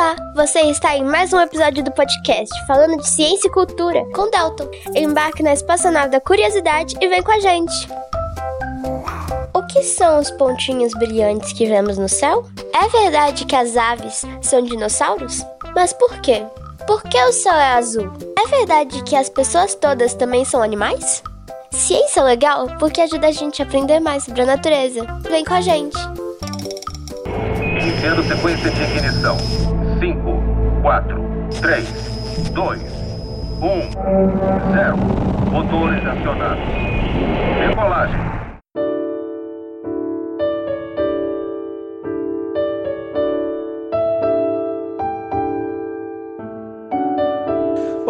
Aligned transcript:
Olá, 0.00 0.16
você 0.34 0.60
está 0.62 0.96
em 0.96 1.04
mais 1.04 1.30
um 1.34 1.38
episódio 1.38 1.84
do 1.84 1.92
podcast 1.92 2.48
falando 2.66 2.96
de 2.96 3.06
ciência 3.06 3.48
e 3.48 3.50
cultura 3.50 4.02
com 4.14 4.30
Dalton. 4.30 4.66
Embarque 4.96 5.42
na 5.42 5.52
espaçonave 5.52 6.08
da 6.08 6.18
curiosidade 6.18 6.96
e 7.02 7.06
vem 7.06 7.22
com 7.22 7.30
a 7.30 7.38
gente. 7.38 7.74
O 9.52 9.62
que 9.66 9.82
são 9.82 10.18
os 10.18 10.30
pontinhos 10.30 10.94
brilhantes 10.94 11.52
que 11.52 11.66
vemos 11.66 11.98
no 11.98 12.08
céu? 12.08 12.46
É 12.72 12.88
verdade 12.88 13.44
que 13.44 13.54
as 13.54 13.76
aves 13.76 14.24
são 14.40 14.62
dinossauros? 14.62 15.44
Mas 15.76 15.92
por 15.92 16.18
quê? 16.22 16.46
Por 16.86 17.02
que 17.02 17.22
o 17.22 17.32
céu 17.34 17.52
é 17.52 17.72
azul? 17.72 18.10
É 18.42 18.48
verdade 18.48 19.02
que 19.02 19.14
as 19.14 19.28
pessoas 19.28 19.74
todas 19.74 20.14
também 20.14 20.46
são 20.46 20.62
animais? 20.62 21.22
Ciência 21.70 22.20
é 22.20 22.24
legal 22.24 22.68
porque 22.78 23.02
ajuda 23.02 23.26
a 23.26 23.32
gente 23.32 23.60
a 23.60 23.66
aprender 23.66 24.00
mais 24.00 24.24
sobre 24.24 24.40
a 24.40 24.46
natureza. 24.46 25.06
Vem 25.28 25.44
com 25.44 25.52
a 25.52 25.60
gente! 25.60 25.98
Iniciando 27.80 28.22
sequência 28.24 28.70
de 28.70 28.82
ignição. 28.82 29.38
5, 29.98 30.42
4, 30.82 31.24
3, 31.60 31.88
2, 32.52 32.80
1, 33.62 34.72
0. 34.72 34.96
Motores 35.50 36.06
acionados. 36.06 36.64
Decolagem. 37.66 38.39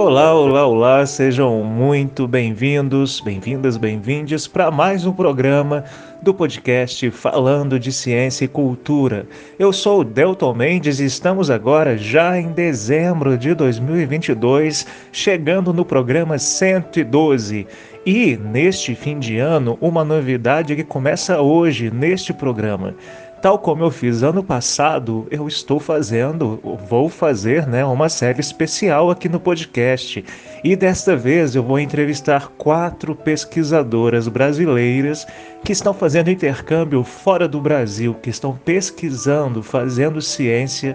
Olá, 0.03 0.35
olá, 0.35 0.67
olá, 0.67 1.05
sejam 1.05 1.63
muito 1.63 2.27
bem-vindos, 2.27 3.21
bem-vindas, 3.21 3.77
bem-vindes 3.77 4.47
para 4.47 4.71
mais 4.71 5.05
um 5.05 5.13
programa 5.13 5.85
do 6.23 6.33
podcast 6.33 7.11
Falando 7.11 7.79
de 7.79 7.93
Ciência 7.93 8.47
e 8.47 8.49
Cultura. 8.49 9.27
Eu 9.59 9.75
sou 9.75 10.01
o 10.01 10.05
Delton 10.05 10.55
Mendes 10.55 11.01
e 11.01 11.05
estamos 11.05 11.51
agora 11.51 11.99
já 11.99 12.39
em 12.39 12.51
dezembro 12.51 13.37
de 13.37 13.53
2022, 13.53 14.87
chegando 15.13 15.71
no 15.71 15.85
programa 15.85 16.39
112. 16.39 17.67
E 18.07 18.39
neste 18.39 18.95
fim 18.95 19.19
de 19.19 19.37
ano, 19.37 19.77
uma 19.83 20.03
novidade 20.03 20.75
que 20.75 20.83
começa 20.83 21.43
hoje 21.43 21.91
neste 21.91 22.33
programa. 22.33 22.95
Tal 23.43 23.59
como 23.59 23.83
eu 23.83 23.91
fiz 23.91 24.23
ano 24.23 24.45
passado, 24.45 25.27
eu 25.31 25.49
estou 25.49 25.81
fazendo, 25.81 26.61
vou 26.87 27.09
fazer, 27.09 27.67
né, 27.67 27.83
uma 27.83 28.11
série 28.11 28.39
especial 28.39 29.11
aqui 29.11 29.31
no 29.31 29.41
podcast. 29.41 30.23
E 30.63 30.77
desta 30.77 31.17
vez 31.17 31.55
eu 31.55 31.63
vou 31.63 31.79
entrevistar 31.79 32.49
quatro 32.59 33.15
pesquisadoras 33.15 34.29
brasileiras 34.29 35.27
que 35.65 35.73
estão 35.73 35.95
fazendo 35.95 36.31
intercâmbio 36.31 37.03
fora 37.03 37.49
do 37.49 37.63
Brasil, 37.63 38.13
que 38.13 38.29
estão 38.29 38.55
pesquisando, 38.63 39.63
fazendo 39.63 40.21
ciência 40.21 40.95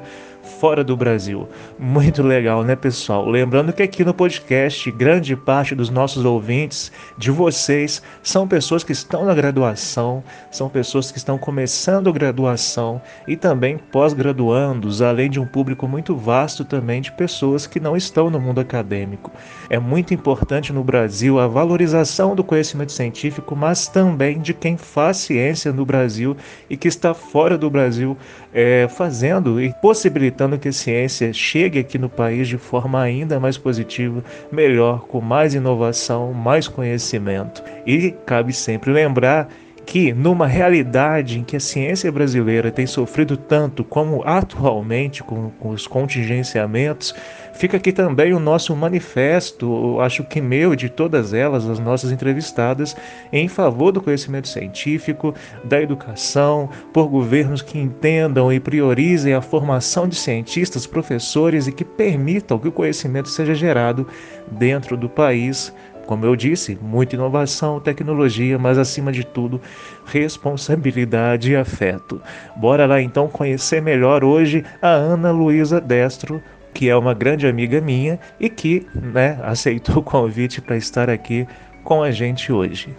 fora 0.59 0.83
do 0.83 0.95
Brasil. 0.95 1.47
Muito 1.77 2.23
legal, 2.23 2.63
né, 2.63 2.75
pessoal? 2.75 3.27
Lembrando 3.27 3.73
que 3.73 3.83
aqui 3.83 4.03
no 4.03 4.13
podcast, 4.13 4.89
grande 4.91 5.35
parte 5.35 5.75
dos 5.75 5.89
nossos 5.89 6.23
ouvintes, 6.23 6.91
de 7.17 7.31
vocês, 7.31 8.01
são 8.23 8.47
pessoas 8.47 8.83
que 8.83 8.91
estão 8.91 9.25
na 9.25 9.33
graduação, 9.33 10.23
são 10.51 10.69
pessoas 10.69 11.11
que 11.11 11.17
estão 11.17 11.37
começando 11.37 12.13
graduação 12.13 13.01
e 13.27 13.35
também 13.35 13.77
pós-graduandos, 13.77 15.01
além 15.01 15.29
de 15.29 15.39
um 15.39 15.45
público 15.45 15.87
muito 15.87 16.15
vasto 16.15 16.63
também 16.63 17.01
de 17.01 17.11
pessoas 17.11 17.67
que 17.67 17.79
não 17.79 17.95
estão 17.97 18.29
no 18.29 18.39
mundo 18.39 18.61
acadêmico. 18.61 19.31
É 19.69 19.79
muito 19.79 20.13
importante 20.13 20.71
no 20.71 20.83
Brasil 20.83 21.39
a 21.39 21.47
valorização 21.47 22.35
do 22.35 22.43
conhecimento 22.43 22.91
científico, 22.91 23.55
mas 23.55 23.87
também 23.87 24.39
de 24.39 24.53
quem 24.53 24.77
faz 24.77 25.17
ciência 25.17 25.73
no 25.73 25.85
Brasil 25.85 26.37
e 26.69 26.77
que 26.77 26.87
está 26.87 27.13
fora 27.13 27.57
do 27.57 27.69
Brasil 27.69 28.17
é, 28.53 28.87
fazendo 28.87 29.61
e 29.61 29.73
possibilitando 29.81 30.44
que 30.57 30.67
a 30.67 30.71
ciência 30.71 31.33
chegue 31.33 31.79
aqui 31.79 31.97
no 31.97 32.07
país 32.07 32.47
de 32.47 32.57
forma 32.57 33.01
ainda 33.01 33.39
mais 33.39 33.57
positiva, 33.57 34.23
melhor, 34.51 35.01
com 35.07 35.19
mais 35.19 35.53
inovação, 35.55 36.31
mais 36.31 36.67
conhecimento. 36.67 37.63
E 37.85 38.11
cabe 38.25 38.53
sempre 38.53 38.91
lembrar 38.91 39.50
que, 39.85 40.11
numa 40.13 40.47
realidade 40.47 41.39
em 41.39 41.44
que 41.44 41.56
a 41.56 41.59
ciência 41.59 42.11
brasileira 42.11 42.72
tem 42.72 42.88
sofrido 42.88 43.38
tanto 43.38 43.83
como 43.83 44.23
atualmente 44.25 45.23
com, 45.23 45.51
com 45.51 45.69
os 45.69 45.85
contingenciamentos, 45.85 47.13
Fica 47.55 47.77
aqui 47.77 47.93
também 47.93 48.33
o 48.33 48.39
nosso 48.39 48.75
manifesto, 48.75 49.97
acho 50.01 50.25
que 50.25 50.41
meu 50.41 50.75
de 50.75 50.89
todas 50.89 51.33
elas, 51.33 51.67
as 51.67 51.79
nossas 51.79 52.11
entrevistadas, 52.11 52.95
em 53.31 53.47
favor 53.47 53.93
do 53.93 54.01
conhecimento 54.01 54.49
científico, 54.49 55.33
da 55.63 55.81
educação, 55.81 56.69
por 56.91 57.07
governos 57.07 57.61
que 57.61 57.79
entendam 57.79 58.51
e 58.51 58.59
priorizem 58.59 59.33
a 59.33 59.41
formação 59.41 60.05
de 60.05 60.15
cientistas, 60.15 60.85
professores 60.85 61.65
e 61.65 61.71
que 61.71 61.85
permitam 61.85 62.59
que 62.59 62.67
o 62.67 62.73
conhecimento 62.73 63.29
seja 63.29 63.55
gerado 63.55 64.05
dentro 64.51 64.97
do 64.97 65.07
país 65.07 65.73
como 66.05 66.23
eu 66.23 66.35
disse, 66.35 66.77
muita 66.79 67.15
inovação, 67.15 67.79
tecnologia, 67.79 68.59
mas 68.59 68.77
acima 68.77 69.11
de 69.11 69.25
tudo, 69.25 69.59
responsabilidade 70.05 71.51
e 71.51 71.55
afeto. 71.55 72.21
Bora 72.55 72.85
lá 72.85 73.01
então 73.01 73.27
conhecer 73.27 73.81
melhor 73.81 74.23
hoje 74.23 74.63
a 74.79 74.89
Ana 74.89 75.31
Luísa 75.31 75.81
Destro, 75.81 76.39
que 76.75 76.90
é 76.90 76.96
uma 76.96 77.13
grande 77.13 77.47
amiga 77.47 77.80
minha 77.80 78.19
e 78.38 78.50
que 78.50 78.86
né, 78.94 79.40
aceitou 79.41 80.00
o 80.00 80.03
convite 80.03 80.62
para 80.62 80.75
estar 80.75 81.09
aqui 81.09 81.47
com 81.84 82.03
a 82.03 82.12
gente 82.12 82.52
hoje. 82.52 82.94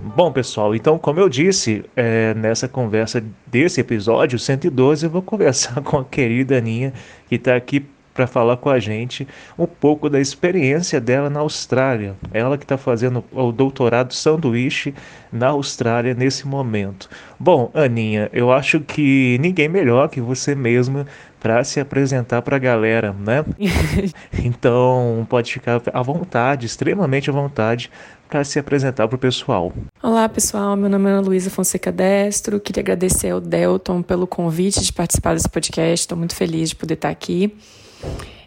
Bom, 0.00 0.32
pessoal, 0.32 0.74
então, 0.74 0.98
como 0.98 1.20
eu 1.20 1.28
disse, 1.28 1.84
é, 1.94 2.34
nessa 2.34 2.68
conversa 2.68 3.22
desse 3.46 3.80
episódio 3.80 4.38
112, 4.38 5.06
eu 5.06 5.10
vou 5.10 5.22
conversar 5.22 5.80
com 5.82 5.98
a 5.98 6.04
querida 6.04 6.58
Aninha, 6.58 6.92
que 7.28 7.34
está 7.36 7.54
aqui 7.54 7.84
para 8.18 8.26
falar 8.26 8.56
com 8.56 8.68
a 8.68 8.80
gente 8.80 9.28
um 9.56 9.64
pouco 9.64 10.10
da 10.10 10.18
experiência 10.18 11.00
dela 11.00 11.30
na 11.30 11.38
Austrália. 11.38 12.16
Ela 12.34 12.58
que 12.58 12.64
está 12.64 12.76
fazendo 12.76 13.22
o 13.30 13.52
doutorado 13.52 14.12
sanduíche 14.12 14.92
na 15.30 15.50
Austrália 15.50 16.14
nesse 16.14 16.44
momento. 16.44 17.08
Bom, 17.38 17.70
Aninha, 17.72 18.28
eu 18.32 18.50
acho 18.50 18.80
que 18.80 19.38
ninguém 19.40 19.68
melhor 19.68 20.08
que 20.08 20.20
você 20.20 20.52
mesma 20.52 21.06
para 21.38 21.62
se 21.62 21.78
apresentar 21.78 22.42
para 22.42 22.56
a 22.56 22.58
galera, 22.58 23.12
né? 23.12 23.44
então 24.42 25.24
pode 25.30 25.52
ficar 25.52 25.80
à 25.92 26.02
vontade, 26.02 26.66
extremamente 26.66 27.30
à 27.30 27.32
vontade, 27.32 27.88
para 28.28 28.42
se 28.42 28.58
apresentar 28.58 29.06
para 29.06 29.14
o 29.14 29.18
pessoal. 29.18 29.72
Olá, 30.02 30.28
pessoal. 30.28 30.74
Meu 30.74 30.90
nome 30.90 31.08
é 31.08 31.12
Ana 31.12 31.20
Luísa 31.20 31.50
Fonseca 31.50 31.92
Destro. 31.92 32.58
Queria 32.58 32.80
agradecer 32.80 33.30
ao 33.30 33.40
Delton 33.40 34.02
pelo 34.02 34.26
convite 34.26 34.80
de 34.80 34.92
participar 34.92 35.34
desse 35.34 35.48
podcast. 35.48 36.00
Estou 36.00 36.18
muito 36.18 36.34
feliz 36.34 36.70
de 36.70 36.74
poder 36.74 36.94
estar 36.94 37.10
aqui. 37.10 37.56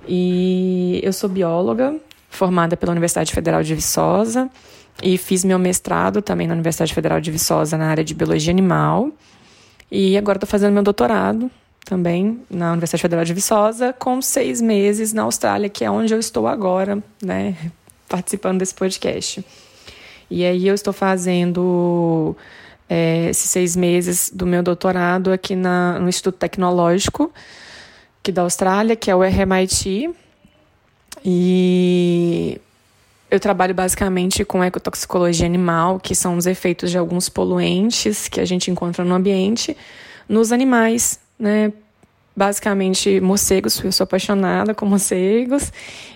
E 0.08 1.00
eu 1.04 1.14
sou 1.14 1.30
bióloga, 1.30 1.96
formada 2.30 2.76
pela 2.76 2.92
Universidade 2.92 3.32
Federal 3.32 3.62
de 3.62 3.76
Viçosa 3.76 4.50
e 5.02 5.18
fiz 5.18 5.44
meu 5.44 5.60
mestrado 5.60 6.22
também 6.22 6.48
na 6.48 6.54
Universidade 6.54 6.94
Federal 6.94 7.20
de 7.20 7.32
Viçosa 7.32 7.78
na 7.78 7.88
área 7.88 8.04
de 8.04 8.14
biologia 8.14 8.52
animal. 8.52 9.12
E 9.92 10.18
agora 10.18 10.38
estou 10.38 10.48
fazendo 10.48 10.74
meu 10.74 10.84
doutorado 10.84 11.52
também 11.86 12.42
na 12.50 12.72
Universidade 12.72 13.02
Federal 13.02 13.26
de 13.26 13.34
Viçosa, 13.34 13.94
com 13.94 14.22
seis 14.22 14.62
meses 14.62 15.14
na 15.14 15.24
Austrália, 15.24 15.70
que 15.70 15.84
é 15.84 15.92
onde 15.92 16.14
eu 16.14 16.20
estou 16.20 16.48
agora, 16.48 17.04
né, 17.22 17.56
participando 18.08 18.60
desse 18.60 18.74
podcast. 18.74 19.44
E 20.30 20.46
aí 20.46 20.68
eu 20.68 20.74
estou 20.74 20.94
fazendo 20.94 22.36
é, 22.88 23.30
esses 23.30 23.50
seis 23.50 23.76
meses 23.76 24.32
do 24.34 24.46
meu 24.46 24.64
doutorado 24.64 25.32
aqui 25.32 25.56
na, 25.56 26.00
no 26.00 26.08
Instituto 26.08 26.38
Tecnológico 26.38 27.32
aqui 28.22 28.32
da 28.32 28.44
Austrália, 28.44 28.96
que 28.96 29.10
é 29.10 29.16
o 29.16 29.22
RMIT. 29.22 30.12
E 31.26 32.62
eu 33.30 33.40
trabalho 33.40 33.74
basicamente 33.74 34.46
com 34.46 34.64
ecotoxicologia 34.64 35.46
animal, 35.46 36.00
que 36.00 36.14
são 36.14 36.38
os 36.38 36.46
efeitos 36.46 36.92
de 36.92 36.98
alguns 36.98 37.28
poluentes 37.30 38.28
que 38.28 38.40
a 38.40 38.46
gente 38.46 38.70
encontra 38.70 39.04
no 39.04 39.16
ambiente, 39.16 39.76
nos 40.30 40.52
animais, 40.52 41.20
né? 41.38 41.74
Basicamente 42.34 43.20
morcegos, 43.20 43.84
eu 43.84 43.92
sou 43.92 44.06
apaixonada 44.06 44.74
com 44.74 44.86
morcegos, 44.86 45.72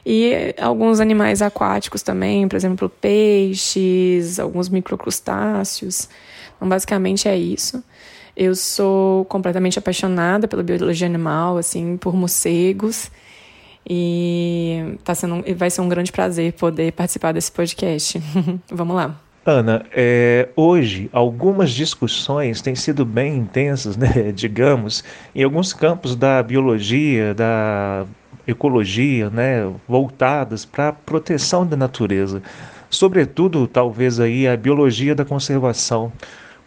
e 0.06 0.56
alguns 0.62 1.02
animais 1.02 1.42
aquáticos 1.42 2.02
também, 2.02 2.48
por 2.48 2.56
exemplo, 2.56 2.88
peixes, 2.88 4.40
alguns 4.40 4.70
microcrustáceos. 4.70 6.08
Então, 6.56 6.70
basicamente 6.70 7.28
é 7.28 7.36
isso. 7.36 7.84
Eu 8.36 8.56
sou 8.56 9.26
completamente 9.26 9.80
apaixonada 9.80 10.48
pela 10.48 10.62
biologia 10.62 11.08
animal, 11.08 11.58
assim, 11.58 11.98
por 11.98 12.16
morcegos. 12.16 13.10
E 13.88 14.98
tá 15.04 15.14
sendo, 15.14 15.44
vai 15.56 15.70
ser 15.70 15.82
um 15.82 15.88
grande 15.88 16.12
prazer 16.12 16.54
poder 16.54 16.92
participar 16.92 17.32
desse 17.32 17.52
podcast. 17.52 18.22
Vamos 18.70 18.96
lá. 18.96 19.16
Ana, 19.46 19.86
é, 19.92 20.50
hoje 20.56 21.08
algumas 21.14 21.70
discussões 21.70 22.62
têm 22.62 22.74
sido 22.74 23.06
bem 23.06 23.38
intensas, 23.38 23.96
né, 23.96 24.32
digamos, 24.34 25.04
em 25.36 25.44
alguns 25.44 25.72
campos 25.72 26.16
da 26.16 26.42
biologia, 26.42 27.32
da 27.36 28.06
ecologia, 28.48 29.30
né, 29.30 29.72
voltadas 29.88 30.66
para 30.66 30.88
a 30.88 30.94
proteção 30.94 31.66
da 31.66 31.78
natureza 31.78 32.42
sobretudo 32.96 33.68
talvez 33.68 34.20
aí 34.20 34.48
a 34.48 34.56
biologia 34.56 35.14
da 35.14 35.26
conservação, 35.26 36.12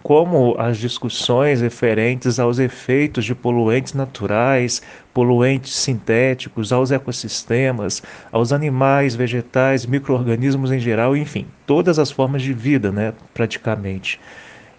como 0.03 0.55
as 0.59 0.79
discussões 0.79 1.61
referentes 1.61 2.39
aos 2.39 2.59
efeitos 2.59 3.25
de 3.25 3.35
poluentes 3.35 3.95
naturais, 3.95 4.81
poluentes 5.13 5.75
sintéticos, 5.75 6.73
aos 6.73 6.91
ecossistemas, 6.91 8.03
aos 8.31 8.53
animais, 8.53 9.15
vegetais, 9.15 9.85
microorganismos 9.85 10.71
em 10.71 10.79
geral, 10.79 11.17
enfim, 11.17 11.47
todas 11.67 11.99
as 11.99 12.11
formas 12.11 12.43
de 12.43 12.53
vida, 12.53 12.93
né, 12.93 13.13
praticamente. 13.35 14.21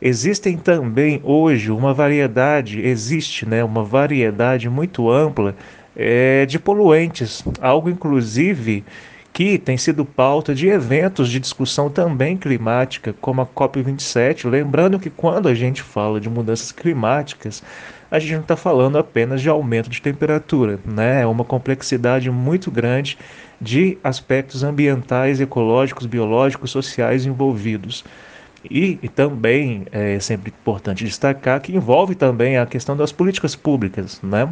Existem 0.01 0.55
também 0.55 1.19
hoje 1.23 1.71
uma 1.71 1.93
variedade, 1.93 2.79
existe 2.79 3.45
né, 3.45 3.61
uma 3.63 3.83
variedade 3.83 4.69
muito 4.69 5.11
ampla 5.11 5.53
é, 5.95 6.45
de 6.45 6.57
poluentes, 6.57 7.43
algo 7.59 7.89
inclusive 7.89 8.85
que 9.33 9.57
tem 9.57 9.77
sido 9.77 10.03
pauta 10.03 10.53
de 10.53 10.67
eventos 10.67 11.29
de 11.29 11.39
discussão 11.39 11.89
também 11.89 12.35
climática, 12.35 13.13
como 13.21 13.41
a 13.41 13.45
COP27. 13.45 14.49
Lembrando 14.49 14.99
que 14.99 15.09
quando 15.09 15.47
a 15.47 15.53
gente 15.53 15.81
fala 15.81 16.19
de 16.19 16.29
mudanças 16.29 16.71
climáticas, 16.71 17.63
a 18.11 18.19
gente 18.19 18.33
não 18.33 18.41
está 18.41 18.55
falando 18.55 18.97
apenas 18.97 19.41
de 19.41 19.49
aumento 19.49 19.89
de 19.89 20.01
temperatura, 20.01 20.79
né? 20.83 21.21
É 21.21 21.25
uma 21.25 21.45
complexidade 21.45 22.29
muito 22.31 22.71
grande 22.71 23.17
de 23.61 23.97
aspectos 24.03 24.63
ambientais, 24.63 25.39
ecológicos, 25.39 26.05
biológicos, 26.05 26.71
sociais 26.71 27.25
envolvidos. 27.25 28.03
E, 28.69 28.99
e, 29.01 29.07
também 29.07 29.85
é 29.91 30.19
sempre 30.19 30.49
importante 30.49 31.05
destacar 31.05 31.61
que 31.61 31.73
envolve 31.73 32.13
também 32.13 32.57
a 32.57 32.65
questão 32.65 32.97
das 32.97 33.11
políticas 33.11 33.55
públicas, 33.55 34.19
né? 34.21 34.51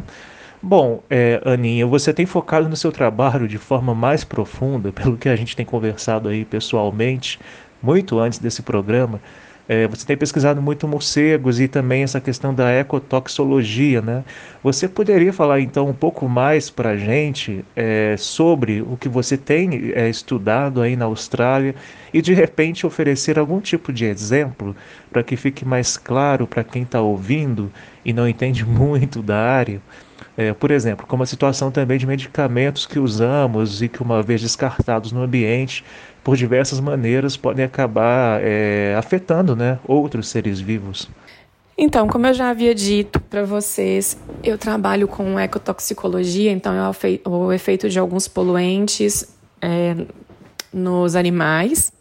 Bom, 0.60 1.04
é, 1.08 1.40
Aninha, 1.44 1.86
você 1.86 2.12
tem 2.12 2.26
focado 2.26 2.68
no 2.68 2.76
seu 2.76 2.90
trabalho 2.90 3.46
de 3.46 3.58
forma 3.58 3.94
mais 3.94 4.24
profunda, 4.24 4.90
pelo 4.92 5.16
que 5.16 5.28
a 5.28 5.36
gente 5.36 5.54
tem 5.54 5.64
conversado 5.64 6.28
aí 6.28 6.44
pessoalmente, 6.44 7.38
muito 7.80 8.18
antes 8.18 8.40
desse 8.40 8.60
programa. 8.62 9.20
É, 9.68 9.86
você 9.86 10.04
tem 10.06 10.16
pesquisado 10.16 10.60
muito 10.62 10.88
morcegos 10.88 11.60
e 11.60 11.68
também 11.68 12.02
essa 12.02 12.20
questão 12.20 12.54
da 12.54 12.72
ecotoxologia, 12.72 14.00
né? 14.00 14.24
Você 14.62 14.88
poderia 14.88 15.32
falar 15.32 15.60
então 15.60 15.88
um 15.88 15.94
pouco 15.94 16.26
mais 16.26 16.70
para 16.70 16.90
a 16.90 16.96
gente 16.96 17.64
é, 17.76 18.16
sobre 18.18 18.80
o 18.80 18.96
que 18.96 19.08
você 19.08 19.36
tem 19.36 19.92
é, 19.94 20.08
estudado 20.08 20.80
aí 20.80 20.96
na 20.96 21.04
Austrália 21.04 21.74
e 22.12 22.22
de 22.22 22.32
repente 22.32 22.86
oferecer 22.86 23.38
algum 23.38 23.60
tipo 23.60 23.92
de 23.92 24.06
exemplo 24.06 24.74
para 25.12 25.22
que 25.22 25.36
fique 25.36 25.66
mais 25.66 25.98
claro 25.98 26.46
para 26.46 26.64
quem 26.64 26.82
está 26.82 27.00
ouvindo 27.02 27.70
e 28.04 28.12
não 28.12 28.26
entende 28.26 28.64
muito 28.66 29.22
da 29.22 29.38
área? 29.38 29.80
É, 30.40 30.54
por 30.54 30.70
exemplo, 30.70 31.04
como 31.04 31.24
a 31.24 31.26
situação 31.26 31.68
também 31.68 31.98
de 31.98 32.06
medicamentos 32.06 32.86
que 32.86 32.96
usamos 32.96 33.82
e 33.82 33.88
que, 33.88 34.00
uma 34.00 34.22
vez 34.22 34.40
descartados 34.40 35.10
no 35.10 35.20
ambiente, 35.20 35.84
por 36.22 36.36
diversas 36.36 36.78
maneiras 36.78 37.36
podem 37.36 37.64
acabar 37.64 38.40
é, 38.40 38.94
afetando 38.96 39.56
né, 39.56 39.80
outros 39.84 40.28
seres 40.28 40.60
vivos. 40.60 41.10
Então, 41.76 42.06
como 42.06 42.28
eu 42.28 42.34
já 42.34 42.50
havia 42.50 42.72
dito 42.72 43.18
para 43.18 43.42
vocês, 43.42 44.16
eu 44.44 44.56
trabalho 44.56 45.08
com 45.08 45.40
ecotoxicologia, 45.40 46.52
então 46.52 46.72
é 46.72 47.28
o 47.28 47.52
efeito 47.52 47.88
de 47.88 47.98
alguns 47.98 48.28
poluentes 48.28 49.36
é, 49.60 49.96
nos 50.72 51.16
animais. 51.16 51.92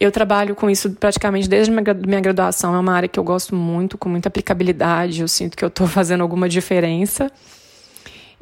Eu 0.00 0.12
trabalho 0.12 0.54
com 0.54 0.70
isso 0.70 0.90
praticamente 0.92 1.48
desde 1.48 1.72
minha 1.72 2.20
graduação. 2.20 2.72
É 2.74 2.78
uma 2.78 2.92
área 2.92 3.08
que 3.08 3.18
eu 3.18 3.24
gosto 3.24 3.56
muito, 3.56 3.98
com 3.98 4.08
muita 4.08 4.28
aplicabilidade. 4.28 5.20
Eu 5.20 5.28
sinto 5.28 5.56
que 5.56 5.64
eu 5.64 5.68
estou 5.68 5.86
fazendo 5.88 6.20
alguma 6.20 6.48
diferença. 6.48 7.30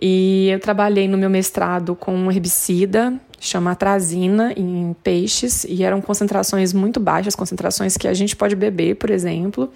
E 0.00 0.50
eu 0.50 0.60
trabalhei 0.60 1.08
no 1.08 1.16
meu 1.16 1.30
mestrado 1.30 1.94
com 1.94 2.14
um 2.14 2.30
herbicida, 2.30 3.14
chama 3.40 3.70
atrazina, 3.70 4.52
em 4.54 4.94
peixes, 5.02 5.64
e 5.64 5.82
eram 5.82 6.02
concentrações 6.02 6.74
muito 6.74 7.00
baixas, 7.00 7.34
concentrações 7.34 7.96
que 7.96 8.06
a 8.06 8.12
gente 8.12 8.36
pode 8.36 8.54
beber, 8.54 8.96
por 8.96 9.08
exemplo. 9.08 9.72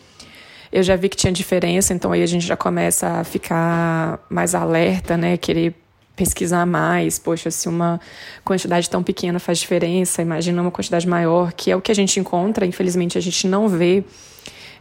Eu 0.71 0.83
já 0.83 0.95
vi 0.95 1.09
que 1.09 1.17
tinha 1.17 1.33
diferença, 1.33 1.95
então 1.95 2.13
aí 2.13 2.23
a 2.23 2.27
gente 2.27 2.47
já 2.47 2.57
começa 2.57 3.09
a 3.09 3.25
ficar 3.25 4.25
mais 4.29 4.55
alerta, 4.55 5.17
né? 5.17 5.39
Querer 5.39 5.75
pesquisar 6.21 6.67
mais. 6.67 7.19
Poxa, 7.19 7.51
se 7.51 7.67
uma 7.67 7.99
quantidade 8.45 8.91
tão 8.91 9.03
pequena 9.03 9.39
faz 9.39 9.59
diferença, 9.59 10.21
imagina 10.21 10.61
uma 10.61 10.71
quantidade 10.71 11.09
maior, 11.09 11.51
que 11.53 11.71
é 11.71 11.77
o 11.77 11.81
que 11.81 11.91
a 11.91 11.95
gente 11.95 12.21
encontra. 12.21 12.67
Infelizmente, 12.67 13.17
a 13.17 13.21
gente 13.23 13.49
não 13.49 13.69
vê 13.69 14.05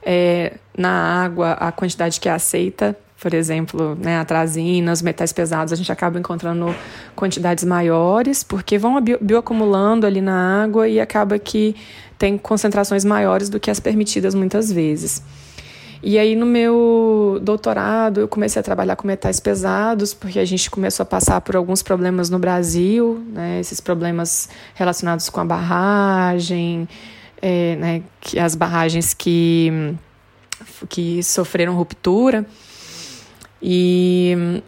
é, 0.04 0.58
na 0.78 1.24
água 1.24 1.54
a 1.54 1.72
quantidade 1.72 2.20
que 2.20 2.28
é 2.28 2.34
aceita. 2.34 2.94
Por 3.22 3.34
exemplo, 3.34 3.98
né, 4.02 4.18
a 4.18 4.26
trazina, 4.26 4.92
os 4.92 5.02
metais 5.02 5.32
pesados, 5.32 5.72
a 5.72 5.76
gente 5.78 5.92
acaba 5.92 6.20
encontrando 6.20 6.76
quantidades 7.16 7.64
maiores, 7.64 8.44
porque 8.44 8.78
vão 8.78 9.02
bioacumulando 9.02 10.06
ali 10.06 10.22
na 10.22 10.64
água 10.64 10.88
e 10.90 11.00
acaba 11.00 11.40
que 11.40 11.76
tem 12.18 12.38
concentrações 12.38 13.06
maiores 13.06 13.48
do 13.50 13.60
que 13.60 13.72
as 13.72 13.80
permitidas 13.80 14.36
muitas 14.36 14.72
vezes. 14.72 15.22
E 16.02 16.18
aí, 16.18 16.34
no 16.34 16.46
meu 16.46 17.40
doutorado, 17.42 18.22
eu 18.22 18.28
comecei 18.28 18.60
a 18.60 18.64
trabalhar 18.64 18.96
com 18.96 19.06
metais 19.06 19.40
pesados, 19.40 20.14
porque 20.14 20.40
a 20.40 20.46
gente 20.46 20.70
começou 20.72 21.04
a 21.04 21.06
passar 21.06 21.42
por 21.42 21.58
alguns 21.58 21.84
problemas 21.84 22.30
no 22.30 22.40
Brasil, 22.40 23.22
né, 23.34 23.60
esses 23.60 23.82
problemas 23.82 24.50
relacionados 24.76 25.30
com 25.30 25.42
a 25.42 25.46
barragem, 25.46 26.88
é, 27.42 27.76
né, 27.76 28.04
que, 28.22 28.40
as 28.40 28.56
barragens 28.56 29.14
que, 29.14 29.94
que 30.88 31.22
sofreram 31.22 31.76
ruptura. 31.76 32.46
E 33.62 34.62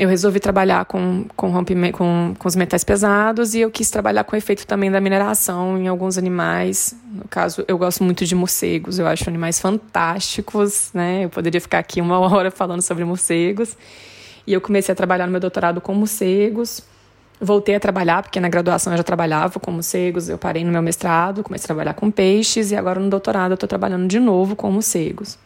eu 0.00 0.08
resolvi 0.08 0.40
trabalhar 0.40 0.86
com, 0.86 1.26
com, 1.36 1.50
rompimento, 1.50 1.98
com, 1.98 2.34
com 2.38 2.48
os 2.48 2.56
metais 2.56 2.82
pesados 2.82 3.54
e 3.54 3.60
eu 3.60 3.70
quis 3.70 3.90
trabalhar 3.90 4.24
com 4.24 4.34
o 4.34 4.38
efeito 4.38 4.66
também 4.66 4.90
da 4.90 4.98
mineração 4.98 5.76
em 5.76 5.88
alguns 5.88 6.16
animais. 6.16 6.96
No 7.12 7.28
caso, 7.28 7.62
eu 7.68 7.76
gosto 7.76 8.02
muito 8.02 8.24
de 8.24 8.34
morcegos, 8.34 8.98
eu 8.98 9.06
acho 9.06 9.28
animais 9.28 9.60
fantásticos, 9.60 10.88
né? 10.94 11.26
Eu 11.26 11.28
poderia 11.28 11.60
ficar 11.60 11.80
aqui 11.80 12.00
uma 12.00 12.16
hora 12.34 12.50
falando 12.50 12.80
sobre 12.80 13.04
morcegos. 13.04 13.76
E 14.46 14.54
eu 14.54 14.60
comecei 14.62 14.90
a 14.90 14.96
trabalhar 14.96 15.26
no 15.26 15.32
meu 15.32 15.40
doutorado 15.40 15.82
com 15.82 15.92
morcegos. 15.92 16.80
Voltei 17.38 17.74
a 17.74 17.80
trabalhar, 17.80 18.22
porque 18.22 18.40
na 18.40 18.48
graduação 18.48 18.94
eu 18.94 18.96
já 18.96 19.04
trabalhava 19.04 19.60
com 19.60 19.70
morcegos, 19.70 20.30
eu 20.30 20.38
parei 20.38 20.64
no 20.64 20.72
meu 20.72 20.80
mestrado, 20.80 21.42
comecei 21.42 21.66
a 21.66 21.68
trabalhar 21.68 21.92
com 21.92 22.10
peixes 22.10 22.70
e 22.70 22.76
agora 22.76 22.98
no 22.98 23.10
doutorado 23.10 23.50
eu 23.50 23.54
estou 23.54 23.68
trabalhando 23.68 24.08
de 24.08 24.18
novo 24.18 24.56
com 24.56 24.72
morcegos. 24.72 25.38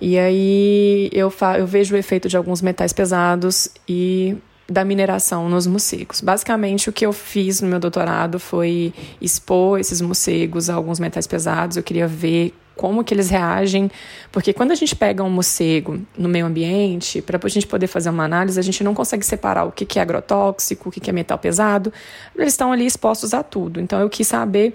E 0.00 0.18
aí 0.18 1.10
eu, 1.12 1.32
eu 1.58 1.66
vejo 1.66 1.94
o 1.94 1.98
efeito 1.98 2.28
de 2.28 2.36
alguns 2.36 2.60
metais 2.60 2.92
pesados 2.92 3.68
e 3.88 4.36
da 4.68 4.84
mineração 4.84 5.48
nos 5.48 5.66
morcegos. 5.66 6.20
Basicamente, 6.20 6.90
o 6.90 6.92
que 6.92 7.06
eu 7.06 7.12
fiz 7.12 7.60
no 7.60 7.68
meu 7.68 7.78
doutorado 7.78 8.38
foi 8.38 8.92
expor 9.20 9.78
esses 9.78 10.00
morcegos 10.00 10.68
a 10.68 10.74
alguns 10.74 10.98
metais 10.98 11.26
pesados. 11.26 11.76
Eu 11.76 11.82
queria 11.82 12.08
ver 12.08 12.52
como 12.74 13.02
que 13.02 13.14
eles 13.14 13.30
reagem, 13.30 13.90
porque 14.30 14.52
quando 14.52 14.70
a 14.70 14.74
gente 14.74 14.94
pega 14.94 15.22
um 15.22 15.30
morcego 15.30 15.98
no 16.16 16.28
meio 16.28 16.44
ambiente, 16.44 17.22
para 17.22 17.40
a 17.42 17.48
gente 17.48 17.66
poder 17.66 17.86
fazer 17.86 18.10
uma 18.10 18.24
análise, 18.24 18.60
a 18.60 18.62
gente 18.62 18.84
não 18.84 18.92
consegue 18.92 19.24
separar 19.24 19.64
o 19.64 19.72
que 19.72 19.98
é 19.98 20.02
agrotóxico, 20.02 20.90
o 20.90 20.92
que 20.92 21.08
é 21.08 21.12
metal 21.12 21.38
pesado. 21.38 21.90
Eles 22.36 22.52
estão 22.52 22.72
ali 22.72 22.84
expostos 22.84 23.32
a 23.32 23.42
tudo. 23.42 23.80
Então, 23.80 23.98
eu 23.98 24.10
quis 24.10 24.26
saber 24.26 24.74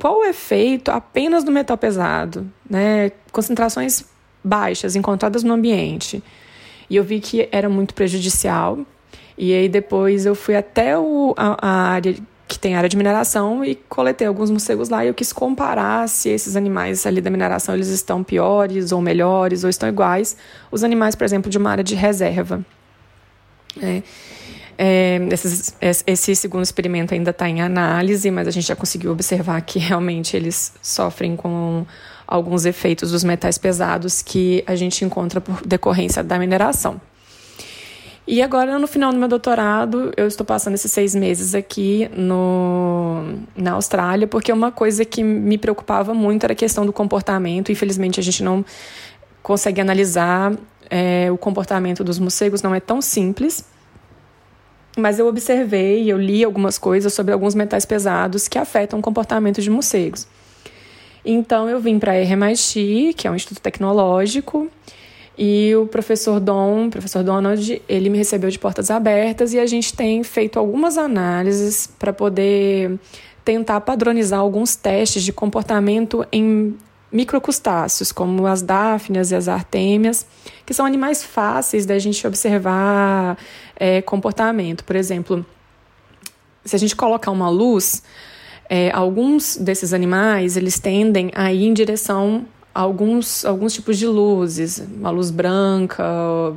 qual 0.00 0.20
o 0.20 0.24
efeito 0.24 0.90
apenas 0.90 1.44
do 1.44 1.52
metal 1.52 1.76
pesado, 1.76 2.50
né? 2.68 3.12
Concentrações 3.30 4.04
baixas 4.44 4.94
encontradas 4.94 5.42
no 5.42 5.54
ambiente. 5.54 6.22
E 6.88 6.96
eu 6.96 7.02
vi 7.02 7.18
que 7.18 7.48
era 7.50 7.68
muito 7.68 7.94
prejudicial. 7.94 8.78
E 9.36 9.52
aí 9.52 9.68
depois 9.68 10.26
eu 10.26 10.34
fui 10.34 10.54
até 10.54 10.96
o, 10.98 11.34
a, 11.36 11.56
a 11.66 11.70
área 11.90 12.14
que 12.46 12.58
tem 12.58 12.76
área 12.76 12.88
de 12.88 12.96
mineração 12.96 13.64
e 13.64 13.74
coletei 13.74 14.26
alguns 14.26 14.50
morcegos 14.50 14.90
lá 14.90 15.02
e 15.02 15.08
eu 15.08 15.14
quis 15.14 15.32
comparar 15.32 16.06
se 16.08 16.28
esses 16.28 16.56
animais 16.56 17.06
ali 17.06 17.20
da 17.20 17.30
mineração 17.30 17.74
eles 17.74 17.88
estão 17.88 18.22
piores 18.22 18.92
ou 18.92 19.00
melhores 19.00 19.64
ou 19.64 19.70
estão 19.70 19.88
iguais 19.88 20.36
os 20.70 20.84
animais, 20.84 21.14
por 21.14 21.24
exemplo, 21.24 21.50
de 21.50 21.56
uma 21.56 21.70
área 21.70 21.82
de 21.82 21.94
reserva. 21.94 22.64
É, 23.82 24.02
é, 24.76 25.20
esses, 25.30 25.74
esse 26.06 26.36
segundo 26.36 26.64
experimento 26.64 27.14
ainda 27.14 27.30
está 27.30 27.48
em 27.48 27.62
análise, 27.62 28.30
mas 28.30 28.46
a 28.46 28.50
gente 28.50 28.66
já 28.66 28.76
conseguiu 28.76 29.12
observar 29.12 29.60
que 29.62 29.78
realmente 29.78 30.36
eles 30.36 30.74
sofrem 30.82 31.36
com 31.36 31.86
alguns 32.34 32.64
efeitos 32.64 33.12
dos 33.12 33.22
metais 33.22 33.56
pesados 33.56 34.20
que 34.20 34.64
a 34.66 34.74
gente 34.74 35.04
encontra 35.04 35.40
por 35.40 35.64
decorrência 35.66 36.22
da 36.22 36.38
mineração. 36.38 37.00
E 38.26 38.40
agora, 38.40 38.78
no 38.78 38.86
final 38.86 39.12
do 39.12 39.18
meu 39.18 39.28
doutorado, 39.28 40.10
eu 40.16 40.26
estou 40.26 40.46
passando 40.46 40.74
esses 40.74 40.90
seis 40.90 41.14
meses 41.14 41.54
aqui 41.54 42.08
no, 42.16 43.22
na 43.54 43.72
Austrália, 43.72 44.26
porque 44.26 44.50
uma 44.50 44.72
coisa 44.72 45.04
que 45.04 45.22
me 45.22 45.58
preocupava 45.58 46.14
muito 46.14 46.44
era 46.44 46.54
a 46.54 46.56
questão 46.56 46.86
do 46.86 46.92
comportamento. 46.92 47.70
Infelizmente, 47.70 48.18
a 48.18 48.22
gente 48.22 48.42
não 48.42 48.64
consegue 49.42 49.80
analisar 49.80 50.54
é, 50.88 51.30
o 51.30 51.36
comportamento 51.36 52.02
dos 52.02 52.18
morcegos, 52.18 52.62
não 52.62 52.74
é 52.74 52.80
tão 52.80 53.02
simples. 53.02 53.64
Mas 54.96 55.18
eu 55.18 55.26
observei, 55.26 56.10
eu 56.10 56.16
li 56.16 56.42
algumas 56.42 56.78
coisas 56.78 57.12
sobre 57.12 57.34
alguns 57.34 57.54
metais 57.54 57.84
pesados 57.84 58.48
que 58.48 58.58
afetam 58.58 59.00
o 59.00 59.02
comportamento 59.02 59.60
de 59.60 59.68
morcegos. 59.68 60.26
Então 61.24 61.68
eu 61.68 61.80
vim 61.80 61.98
para 61.98 62.12
a 62.12 62.22
RMIT, 62.22 63.14
que 63.16 63.26
é 63.26 63.30
um 63.30 63.34
instituto 63.34 63.60
tecnológico, 63.60 64.70
e 65.36 65.74
o 65.74 65.86
professor 65.86 66.38
Don, 66.38 66.88
professor 66.90 67.24
Donald, 67.24 67.82
ele 67.88 68.08
me 68.08 68.18
recebeu 68.18 68.50
de 68.50 68.58
portas 68.58 68.90
abertas 68.90 69.52
e 69.52 69.58
a 69.58 69.66
gente 69.66 69.92
tem 69.92 70.22
feito 70.22 70.58
algumas 70.58 70.96
análises 70.96 71.88
para 71.98 72.12
poder 72.12 72.98
tentar 73.44 73.80
padronizar 73.80 74.38
alguns 74.38 74.76
testes 74.76 75.24
de 75.24 75.32
comportamento 75.32 76.24
em 76.30 76.76
microcrustáceos, 77.10 78.10
como 78.10 78.46
as 78.46 78.62
dáfnias 78.62 79.30
e 79.30 79.36
as 79.36 79.48
artêmias, 79.48 80.26
que 80.64 80.72
são 80.72 80.86
animais 80.86 81.22
fáceis 81.22 81.84
da 81.84 81.98
gente 81.98 82.26
observar 82.26 83.36
é, 83.76 84.02
comportamento. 84.02 84.84
Por 84.84 84.96
exemplo, 84.96 85.44
se 86.64 86.74
a 86.74 86.78
gente 86.78 86.96
colocar 86.96 87.30
uma 87.30 87.48
luz, 87.48 88.02
é, 88.68 88.90
alguns 88.92 89.56
desses 89.56 89.92
animais 89.92 90.56
eles 90.56 90.78
tendem 90.78 91.30
a 91.34 91.52
ir 91.52 91.66
em 91.66 91.74
direção 91.74 92.46
a 92.74 92.80
alguns, 92.80 93.44
alguns 93.44 93.72
tipos 93.72 93.98
de 93.98 94.06
luzes, 94.06 94.82
uma 94.96 95.10
luz 95.10 95.30
branca, 95.30 96.04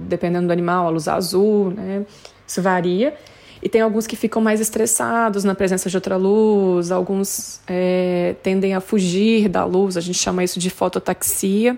dependendo 0.08 0.48
do 0.48 0.52
animal, 0.52 0.88
a 0.88 0.90
luz 0.90 1.08
azul, 1.08 1.72
né? 1.72 2.06
Isso 2.48 2.62
varia. 2.62 3.14
E 3.62 3.70
tem 3.70 3.82
alguns 3.82 4.08
que 4.08 4.16
ficam 4.16 4.42
mais 4.42 4.60
estressados 4.60 5.44
na 5.44 5.54
presença 5.54 5.90
de 5.90 5.98
outra 5.98 6.16
luz, 6.16 6.92
alguns 6.92 7.60
é, 7.68 8.36
tendem 8.42 8.74
a 8.74 8.80
fugir 8.80 9.50
da 9.50 9.66
luz, 9.66 9.98
a 9.98 10.02
gente 10.02 10.18
chama 10.18 10.44
isso 10.44 10.60
de 10.60 10.70
fototaxia. 10.70 11.78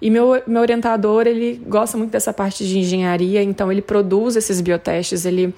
E 0.00 0.10
meu, 0.10 0.42
meu 0.46 0.60
orientador, 0.60 1.26
ele 1.26 1.60
gosta 1.66 1.96
muito 1.96 2.10
dessa 2.10 2.32
parte 2.32 2.66
de 2.66 2.78
engenharia, 2.78 3.42
então 3.42 3.72
ele 3.72 3.82
produz 3.82 4.36
esses 4.36 4.60
biotestes, 4.60 5.24
ele, 5.24 5.54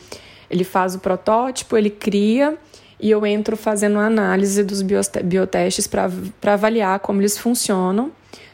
ele 0.49 0.65
faz 0.65 0.95
o 0.95 1.01
protótipo, 1.01 1.77
ele 1.77 1.91
cria 1.91 2.57
e 3.00 3.11
eu 3.11 3.25
entro 3.25 3.57
fazendo 3.57 3.99
análise 3.99 4.64
dos 4.64 4.83
biotestes 4.83 5.87
para 5.87 6.52
avaliar 6.52 6.99
como 7.00 7.21
eles 7.21 7.38
funcionam. 7.38 8.11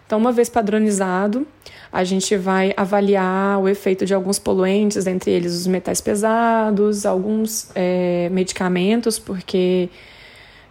Então, 0.06 0.18
uma 0.18 0.32
vez 0.32 0.48
padronizado, 0.48 1.46
a 1.90 2.04
gente 2.04 2.36
vai 2.36 2.74
avaliar 2.76 3.58
o 3.60 3.68
efeito 3.68 4.04
de 4.04 4.12
alguns 4.12 4.38
poluentes, 4.38 5.06
entre 5.06 5.30
eles 5.30 5.54
os 5.54 5.66
metais 5.66 6.00
pesados, 6.00 7.06
alguns 7.06 7.70
é, 7.74 8.28
medicamentos, 8.30 9.18
porque 9.18 9.88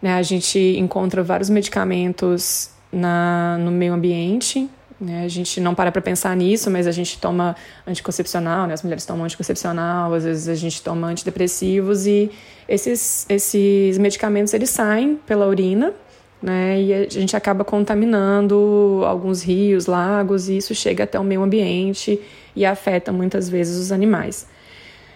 né, 0.01 0.13
a 0.13 0.21
gente 0.21 0.59
encontra 0.77 1.23
vários 1.23 1.49
medicamentos 1.49 2.69
na, 2.91 3.57
no 3.57 3.71
meio 3.71 3.93
ambiente. 3.93 4.69
Né? 5.03 5.25
A 5.25 5.27
gente 5.27 5.59
não 5.59 5.75
para 5.75 5.91
para 5.91 6.01
pensar 6.01 6.35
nisso, 6.35 6.71
mas 6.71 6.87
a 6.87 6.91
gente 6.91 7.19
toma 7.19 7.55
anticoncepcional, 7.85 8.67
né? 8.67 8.73
as 8.73 8.83
mulheres 8.83 9.05
tomam 9.05 9.25
anticoncepcional, 9.25 10.13
às 10.13 10.23
vezes 10.23 10.47
a 10.47 10.55
gente 10.55 10.81
toma 10.81 11.07
antidepressivos 11.07 12.07
e 12.07 12.31
esses, 12.67 13.25
esses 13.29 13.97
medicamentos 13.97 14.53
eles 14.53 14.69
saem 14.69 15.15
pela 15.27 15.47
urina 15.47 15.93
né? 16.43 16.81
E 16.81 16.93
a 16.93 17.09
gente 17.09 17.37
acaba 17.37 17.63
contaminando 17.63 19.01
alguns 19.05 19.41
rios, 19.41 19.85
lagos, 19.85 20.49
e 20.49 20.57
isso 20.57 20.75
chega 20.75 21.05
até 21.05 21.17
o 21.17 21.23
meio 21.23 21.41
ambiente 21.41 22.19
e 22.53 22.65
afeta 22.65 23.13
muitas 23.13 23.47
vezes 23.47 23.79
os 23.79 23.93
animais. 23.93 24.45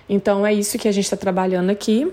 Então 0.07 0.47
é 0.47 0.53
isso 0.53 0.77
que 0.77 0.87
a 0.87 0.91
gente 0.91 1.03
está 1.03 1.17
trabalhando 1.17 1.69
aqui 1.69 2.09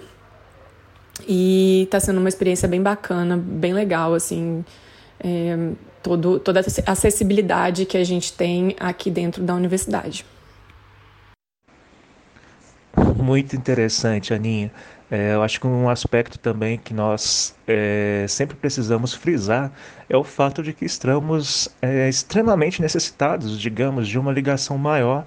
e 1.29 1.85
está 1.85 2.01
sendo 2.01 2.19
uma 2.19 2.29
experiência 2.29 2.67
bem 2.67 2.83
bacana, 2.83 3.37
bem 3.37 3.73
legal, 3.73 4.15
assim, 4.15 4.65
é, 5.21 5.71
todo, 6.05 6.39
toda 6.39 6.61
a 6.61 6.93
acessibilidade 6.93 7.87
que 7.87 7.97
a 7.97 8.05
gente 8.05 8.35
tem 8.35 8.77
aqui 8.79 9.11
dentro 9.11 9.43
da 9.43 9.55
universidade. 9.55 10.25
Muito 13.17 13.57
interessante, 13.57 14.35
Aninha. 14.35 14.71
É, 15.11 15.35
eu 15.35 15.43
acho 15.43 15.59
que 15.59 15.67
um 15.67 15.89
aspecto 15.89 16.39
também 16.39 16.77
que 16.77 16.93
nós 16.93 17.55
é, 17.67 18.27
sempre 18.29 18.55
precisamos 18.55 19.15
frisar 19.15 19.73
é 20.09 20.17
o 20.17 20.23
fato 20.23 20.63
de 20.63 20.73
que 20.73 20.85
estamos 20.85 21.69
é, 21.81 22.09
extremamente 22.09 22.83
necessitados, 22.83 23.59
digamos, 23.59 24.07
de 24.07 24.19
uma 24.19 24.31
ligação 24.31 24.77
maior 24.77 25.27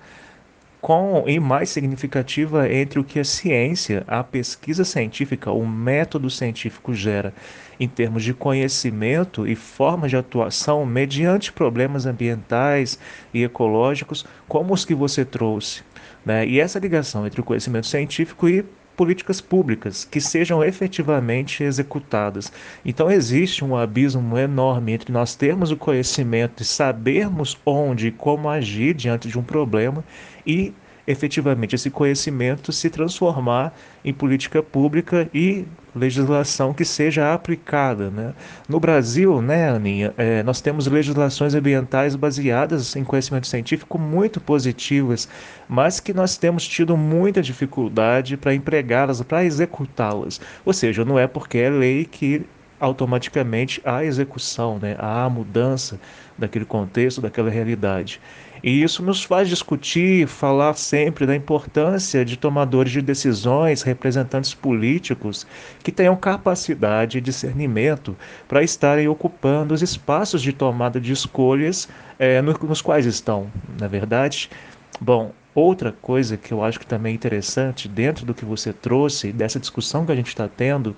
com 0.79 1.24
e 1.25 1.39
mais 1.39 1.69
significativa 1.69 2.72
entre 2.72 3.00
o 3.00 3.03
que 3.03 3.19
a 3.19 3.24
ciência, 3.24 4.03
a 4.07 4.24
pesquisa 4.24 4.86
científica, 4.86 5.51
o 5.51 5.65
método 5.65 6.29
científico 6.29 6.93
gera 6.93 7.34
em 7.79 7.88
termos 7.88 8.24
de 8.24 8.34
conhecimento 8.34 9.48
e 9.48 9.55
formas 9.55 10.10
de 10.10 10.17
atuação 10.17 10.86
mediante 10.86 11.51
problemas 11.51 12.05
ambientais 12.05 12.98
e 13.34 13.43
ecológicos, 13.43 14.25
como 14.48 14.74
os 14.74 14.86
que 14.86 14.96
você 14.96 15.24
trouxe. 15.24 15.84
Né? 16.25 16.46
E 16.48 16.60
essa 16.60 16.79
ligação 16.79 17.25
entre 17.25 17.39
o 17.39 17.43
conhecimento 17.43 17.88
científico 17.88 18.50
e 18.50 18.65
políticas 18.98 19.39
públicas 19.39 20.03
que 20.03 20.19
sejam 20.19 20.63
efetivamente 20.63 21.63
executadas. 21.63 22.51
Então 22.84 23.12
existe 23.12 23.63
um 23.63 23.75
abismo 23.77 24.38
enorme 24.38 24.91
entre 24.91 25.13
nós 25.13 25.36
termos 25.36 25.69
o 25.69 25.77
conhecimento 25.77 26.63
e 26.63 26.65
sabermos 26.65 27.55
onde 27.63 28.07
e 28.07 28.12
como 28.12 28.50
agir 28.50 28.96
diante 28.96 29.27
de 29.27 29.38
um 29.38 29.43
problema 29.43 30.03
e 30.46 30.74
efetivamente 31.07 31.73
esse 31.73 31.89
conhecimento 31.89 32.73
se 32.73 32.89
transformar 32.89 33.73
em 34.03 34.13
política 34.13 34.61
pública 34.61 35.29
e 35.33 35.65
legislação 35.95 36.73
que 36.73 36.83
seja 36.83 37.33
aplicada. 37.33 38.11
Né? 38.11 38.33
No 38.67 38.79
Brasil, 38.79 39.41
né, 39.41 39.69
Aninha, 39.69 40.13
é, 40.17 40.43
nós 40.43 40.59
temos 40.59 40.85
legislações 40.85 41.55
ambientais 41.55 42.15
baseadas 42.15 42.95
em 42.95 43.03
conhecimento 43.03 43.47
científico 43.47 43.97
muito 43.97 44.39
positivas, 44.41 45.29
mas 45.67 45.99
que 45.99 46.13
nós 46.13 46.37
temos 46.37 46.67
tido 46.67 46.95
muita 46.97 47.41
dificuldade 47.41 48.35
para 48.35 48.53
empregá-las, 48.53 49.21
para 49.21 49.45
executá-las. 49.45 50.41
Ou 50.65 50.73
seja, 50.73 51.05
não 51.05 51.17
é 51.17 51.25
porque 51.25 51.57
é 51.57 51.69
lei 51.69 52.05
que 52.05 52.45
automaticamente 52.79 53.81
há 53.83 54.03
execução, 54.03 54.77
né? 54.79 54.95
há 54.99 55.27
mudança 55.29 55.99
daquele 56.37 56.65
contexto, 56.65 57.21
daquela 57.21 57.49
realidade. 57.49 58.21
E 58.63 58.81
isso 58.81 59.03
nos 59.03 59.23
faz 59.23 59.47
discutir, 59.47 60.27
falar 60.27 60.73
sempre 60.75 61.25
da 61.25 61.35
importância 61.35 62.25
de 62.25 62.37
tomadores 62.37 62.91
de 62.91 63.01
decisões, 63.01 63.81
representantes 63.81 64.53
políticos 64.53 65.45
que 65.83 65.91
tenham 65.91 66.15
capacidade 66.15 67.17
e 67.17 67.21
discernimento 67.21 68.15
para 68.47 68.63
estarem 68.63 69.07
ocupando 69.07 69.73
os 69.73 69.81
espaços 69.81 70.41
de 70.41 70.51
tomada 70.51 70.99
de 70.99 71.11
escolhas 71.11 71.87
é, 72.17 72.41
nos 72.41 72.81
quais 72.81 73.05
estão, 73.05 73.47
na 73.79 73.87
verdade. 73.87 74.49
Bom, 74.99 75.31
outra 75.53 75.91
coisa 75.91 76.37
que 76.37 76.51
eu 76.51 76.63
acho 76.63 76.79
que 76.79 76.85
também 76.87 77.11
é 77.11 77.15
interessante 77.15 77.87
dentro 77.87 78.25
do 78.25 78.33
que 78.33 78.45
você 78.45 78.73
trouxe, 78.73 79.31
dessa 79.31 79.59
discussão 79.59 80.05
que 80.05 80.11
a 80.11 80.15
gente 80.15 80.27
está 80.27 80.47
tendo, 80.47 80.95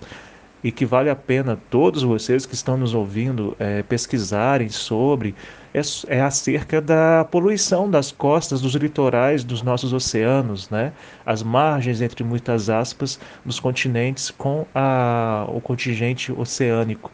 e 0.63 0.71
que 0.71 0.85
vale 0.85 1.09
a 1.09 1.15
pena 1.15 1.57
todos 1.69 2.03
vocês 2.03 2.45
que 2.45 2.53
estão 2.53 2.77
nos 2.77 2.93
ouvindo 2.93 3.55
é, 3.59 3.81
pesquisarem 3.83 4.69
sobre 4.69 5.33
é, 5.73 5.81
é 6.07 6.21
acerca 6.21 6.81
da 6.81 7.25
poluição 7.25 7.89
das 7.89 8.11
costas, 8.11 8.61
dos 8.61 8.73
litorais 8.75 9.43
dos 9.43 9.61
nossos 9.61 9.93
oceanos, 9.93 10.69
né? 10.69 10.91
as 11.25 11.43
margens, 11.43 12.01
entre 12.01 12.23
muitas 12.23 12.69
aspas, 12.69 13.19
dos 13.45 13.59
continentes 13.59 14.31
com 14.31 14.65
a, 14.73 15.45
o 15.49 15.61
contingente 15.61 16.31
oceânico, 16.31 17.11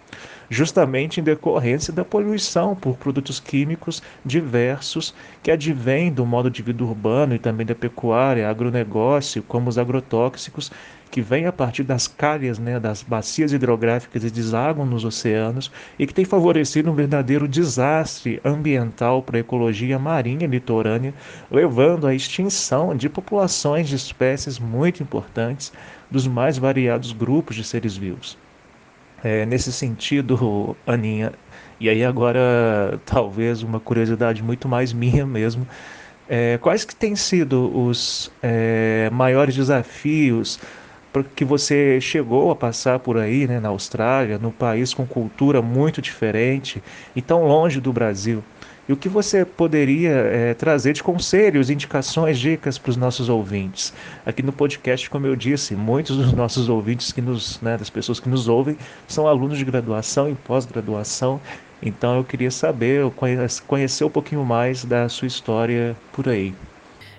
justamente 0.50 1.20
em 1.20 1.24
decorrência 1.24 1.92
da 1.92 2.06
poluição 2.06 2.76
por 2.76 2.98
produtos 2.98 3.40
químicos 3.40 4.02
diversos 4.24 5.14
que 5.44 5.52
advêm 5.52 6.12
do 6.12 6.26
modo 6.26 6.50
de 6.50 6.62
vida 6.62 6.84
urbano 6.84 7.36
e 7.36 7.40
também 7.40 7.66
da 7.66 7.76
pecuária, 7.76 8.50
agronegócio, 8.50 9.44
como 9.44 9.70
os 9.70 9.78
agrotóxicos 9.78 10.72
que 11.10 11.22
vem 11.22 11.46
a 11.46 11.52
partir 11.52 11.84
das 11.84 12.08
calhas, 12.08 12.60
né, 12.60 12.80
das 12.80 13.02
bacias 13.02 13.54
hidrográficas 13.54 14.24
e 14.24 14.30
desaguam 14.30 14.86
nos 14.86 15.06
oceanos 15.06 15.72
e 15.98 16.06
que 16.06 16.14
tem 16.14 16.26
favorecido 16.26 16.92
um 16.92 16.96
verdadeiro 16.96 17.48
desastre 17.48 18.42
ambiental 18.44 19.22
para 19.22 19.38
a 19.38 19.40
ecologia 19.40 19.98
marinha 19.98 20.48
litorânea, 20.48 21.14
levando 21.50 22.08
à 22.08 22.14
extinção 22.14 22.96
de 22.96 23.08
populações 23.08 23.88
de 23.88 23.96
espécies 23.96 24.60
muito 24.60 25.02
importantes 25.02 25.72
dos 26.10 26.28
mais 26.28 26.58
variados 26.58 27.12
grupos 27.12 27.56
de 27.56 27.64
seres 27.64 27.96
vivos. 27.96 28.38
É, 29.24 29.46
nesse 29.46 29.72
sentido, 29.72 30.76
Aninha, 30.86 31.34
e 31.80 31.90
aí 31.90 32.04
agora 32.04 33.00
talvez 33.06 33.64
uma 33.64 33.80
curiosidade 33.80 34.44
muito 34.44 34.68
mais 34.68 34.94
minha 34.94 35.26
mesmo, 35.26 35.68
é, 36.28 36.58
quais 36.58 36.84
que 36.84 36.96
têm 36.96 37.16
sido 37.16 37.76
os 37.76 38.32
é, 38.42 39.10
maiores 39.12 39.56
desafios 39.56 40.60
que 41.24 41.46
você 41.46 42.00
chegou 42.02 42.52
a 42.52 42.56
passar 42.56 43.00
por 43.00 43.18
aí, 43.18 43.48
né, 43.48 43.60
na 43.60 43.70
Austrália, 43.70 44.38
num 44.38 44.52
país 44.52 44.94
com 44.94 45.06
cultura 45.06 45.62
muito 45.62 46.02
diferente 46.02 46.82
e 47.16 47.22
tão 47.22 47.46
longe 47.46 47.80
do 47.80 47.94
Brasil. 47.94 48.44
E 48.88 48.94
o 48.94 48.96
que 48.98 49.10
você 49.10 49.44
poderia 49.44 50.12
é, 50.12 50.54
trazer 50.54 50.94
de 50.94 51.02
conselhos, 51.02 51.72
indicações, 51.72 52.38
dicas 52.38 52.78
para 52.78 52.92
os 52.92 52.98
nossos 52.98 53.30
ouvintes? 53.30 53.92
Aqui 54.24 54.44
no 54.44 54.54
podcast, 54.54 55.10
como 55.10 55.26
eu 55.26 55.36
disse, 55.36 55.76
muitos 55.76 56.18
dos 56.18 56.34
nossos 56.34 56.70
ouvintes, 56.70 57.12
que 57.12 57.20
nos, 57.20 57.60
né, 57.62 57.78
das 57.78 57.90
pessoas 57.90 58.20
que 58.20 58.30
nos 58.30 58.48
ouvem, 58.48 58.78
são 59.08 59.28
alunos 59.28 59.58
de 59.58 59.66
graduação 59.66 60.30
e 60.30 60.36
pós-graduação. 60.36 61.42
Então 61.82 62.18
eu 62.18 62.24
queria 62.24 62.52
saber, 62.52 63.04
conhecer 63.66 64.04
um 64.04 64.10
pouquinho 64.10 64.46
mais 64.46 64.86
da 64.86 65.10
sua 65.10 65.28
história 65.28 65.96
por 66.14 66.30
aí. 66.30 66.54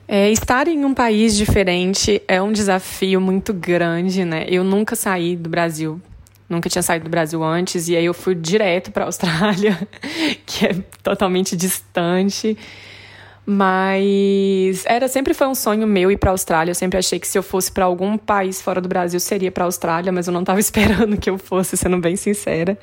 É, 0.09 0.31
estar 0.31 0.69
em 0.69 0.85
um 0.85 0.95
país 0.95 1.37
diferente 1.37 2.23
é 2.29 2.41
um 2.41 2.53
desafio 2.53 3.21
muito 3.21 3.53
grande, 3.53 4.25
né? 4.25 4.47
Eu 4.49 4.63
nunca 4.63 4.95
saí 4.95 5.35
do 5.35 5.49
Brasil, 5.51 6.01
nunca 6.49 6.69
tinha 6.69 6.83
saído 6.83 7.07
do 7.07 7.11
Brasil 7.11 7.43
antes, 7.43 7.89
e 7.89 7.97
aí 7.97 8.05
eu 8.05 8.15
fui 8.15 8.35
direto 8.35 8.93
para 8.93 9.05
a 9.05 9.07
Austrália, 9.09 9.77
que 10.47 10.67
é 10.67 10.75
totalmente 11.03 11.57
distante. 11.57 12.57
Mas 13.49 14.85
era 14.87 15.07
sempre 15.07 15.33
foi 15.33 15.47
um 15.47 15.55
sonho 15.55 15.87
meu 15.87 16.11
ir 16.11 16.17
para 16.17 16.31
a 16.31 16.33
Austrália. 16.33 16.73
Eu 16.73 16.75
sempre 16.75 16.99
achei 16.99 17.21
que 17.21 17.29
se 17.29 17.38
eu 17.38 17.45
fosse 17.45 17.71
para 17.71 17.85
algum 17.85 18.19
país 18.19 18.61
fora 18.61 18.81
do 18.81 18.88
Brasil 18.88 19.21
seria 19.21 19.53
para 19.53 19.62
a 19.62 19.67
Austrália, 19.67 20.11
mas 20.11 20.26
eu 20.26 20.33
não 20.33 20.41
estava 20.41 20.59
esperando 20.61 21.17
que 21.17 21.31
eu 21.31 21.38
fosse, 21.38 21.76
sendo 21.76 21.97
bem 21.99 22.17
sincera. 22.17 22.76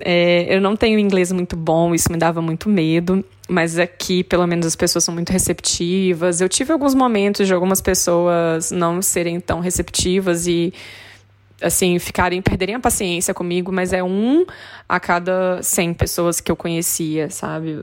É, 0.00 0.54
eu 0.54 0.60
não 0.60 0.76
tenho 0.76 0.98
inglês 0.98 1.30
muito 1.32 1.56
bom, 1.56 1.94
isso 1.94 2.10
me 2.10 2.18
dava 2.18 2.42
muito 2.42 2.68
medo, 2.68 3.24
mas 3.48 3.78
aqui, 3.78 4.22
pelo 4.22 4.46
menos, 4.46 4.66
as 4.66 4.76
pessoas 4.76 5.04
são 5.04 5.12
muito 5.14 5.30
receptivas. 5.30 6.40
Eu 6.40 6.48
tive 6.48 6.72
alguns 6.72 6.94
momentos 6.94 7.46
de 7.46 7.54
algumas 7.54 7.80
pessoas 7.80 8.70
não 8.70 9.00
serem 9.02 9.40
tão 9.40 9.60
receptivas 9.60 10.46
e 10.46 10.72
assim, 11.60 11.98
ficarem, 11.98 12.42
perderem 12.42 12.74
a 12.74 12.80
paciência 12.80 13.32
comigo, 13.32 13.72
mas 13.72 13.92
é 13.92 14.02
um 14.02 14.44
a 14.88 15.00
cada 15.00 15.62
100 15.62 15.94
pessoas 15.94 16.40
que 16.40 16.50
eu 16.50 16.56
conhecia, 16.56 17.30
sabe? 17.30 17.78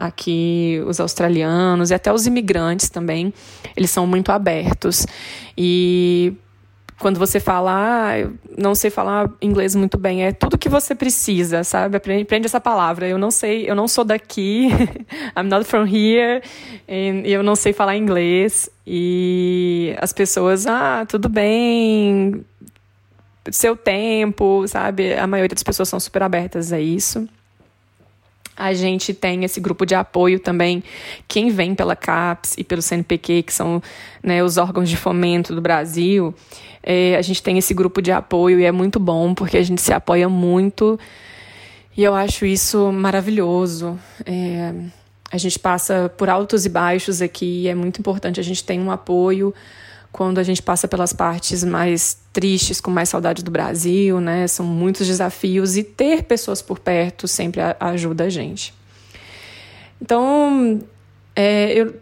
Aqui, 0.00 0.82
os 0.86 0.98
australianos 0.98 1.90
e 1.90 1.94
até 1.94 2.10
os 2.10 2.26
imigrantes 2.26 2.88
também, 2.88 3.34
eles 3.76 3.90
são 3.90 4.06
muito 4.06 4.32
abertos. 4.32 5.06
E 5.58 6.32
quando 6.98 7.18
você 7.18 7.38
fala, 7.38 7.72
ah, 7.74 8.30
não 8.56 8.74
sei 8.74 8.90
falar 8.90 9.30
inglês 9.42 9.74
muito 9.74 9.98
bem, 9.98 10.24
é 10.24 10.32
tudo 10.32 10.56
que 10.56 10.70
você 10.70 10.94
precisa, 10.94 11.64
sabe? 11.64 11.96
Aprende 11.96 12.46
essa 12.46 12.60
palavra. 12.60 13.08
Eu 13.08 13.18
não 13.18 13.30
sei, 13.30 13.68
eu 13.68 13.74
não 13.74 13.88
sou 13.88 14.04
daqui, 14.04 14.68
I'm 15.36 15.48
not 15.48 15.64
from 15.64 15.86
here, 15.86 16.42
e 16.88 17.30
eu 17.30 17.42
não 17.42 17.54
sei 17.54 17.72
falar 17.74 17.96
inglês. 17.96 18.70
E 18.86 19.94
as 19.98 20.12
pessoas, 20.12 20.66
ah, 20.66 21.04
tudo 21.06 21.28
bem, 21.28 22.44
seu 23.50 23.76
tempo, 23.76 24.66
sabe? 24.66 25.14
A 25.14 25.26
maioria 25.26 25.54
das 25.54 25.62
pessoas 25.62 25.88
são 25.88 25.98
super 25.98 26.22
abertas 26.22 26.72
a 26.72 26.80
isso. 26.80 27.28
A 28.60 28.74
gente 28.74 29.14
tem 29.14 29.42
esse 29.42 29.58
grupo 29.58 29.86
de 29.86 29.94
apoio 29.94 30.38
também, 30.38 30.84
quem 31.26 31.48
vem 31.48 31.74
pela 31.74 31.96
CAPES 31.96 32.56
e 32.58 32.62
pelo 32.62 32.82
CNPq, 32.82 33.42
que 33.44 33.52
são 33.52 33.82
né, 34.22 34.44
os 34.44 34.58
órgãos 34.58 34.88
de 34.88 34.98
fomento 34.98 35.54
do 35.54 35.62
Brasil, 35.62 36.34
é, 36.82 37.16
a 37.16 37.22
gente 37.22 37.42
tem 37.42 37.56
esse 37.56 37.72
grupo 37.72 38.02
de 38.02 38.12
apoio 38.12 38.60
e 38.60 38.64
é 38.64 38.72
muito 38.72 39.00
bom, 39.00 39.34
porque 39.34 39.56
a 39.56 39.62
gente 39.62 39.80
se 39.80 39.92
apoia 39.92 40.28
muito. 40.28 41.00
E 41.96 42.04
eu 42.04 42.14
acho 42.14 42.44
isso 42.44 42.92
maravilhoso. 42.92 43.98
É, 44.26 44.72
a 45.30 45.38
gente 45.38 45.58
passa 45.58 46.12
por 46.16 46.28
altos 46.28 46.66
e 46.66 46.68
baixos 46.68 47.22
aqui 47.22 47.62
e 47.62 47.68
é 47.68 47.74
muito 47.74 47.98
importante 47.98 48.40
a 48.40 48.42
gente 48.42 48.64
ter 48.64 48.78
um 48.78 48.90
apoio 48.90 49.54
quando 50.12 50.38
a 50.38 50.42
gente 50.42 50.62
passa 50.62 50.88
pelas 50.88 51.12
partes 51.12 51.62
mais 51.62 52.18
tristes, 52.32 52.80
com 52.80 52.90
mais 52.90 53.08
saudade 53.08 53.44
do 53.44 53.50
Brasil, 53.50 54.20
né? 54.20 54.46
São 54.46 54.66
muitos 54.66 55.06
desafios 55.06 55.76
e 55.76 55.84
ter 55.84 56.24
pessoas 56.24 56.60
por 56.60 56.78
perto 56.78 57.28
sempre 57.28 57.60
ajuda 57.78 58.24
a 58.24 58.28
gente. 58.28 58.74
Então, 60.02 60.80
é, 61.36 61.72
eu, 61.72 61.94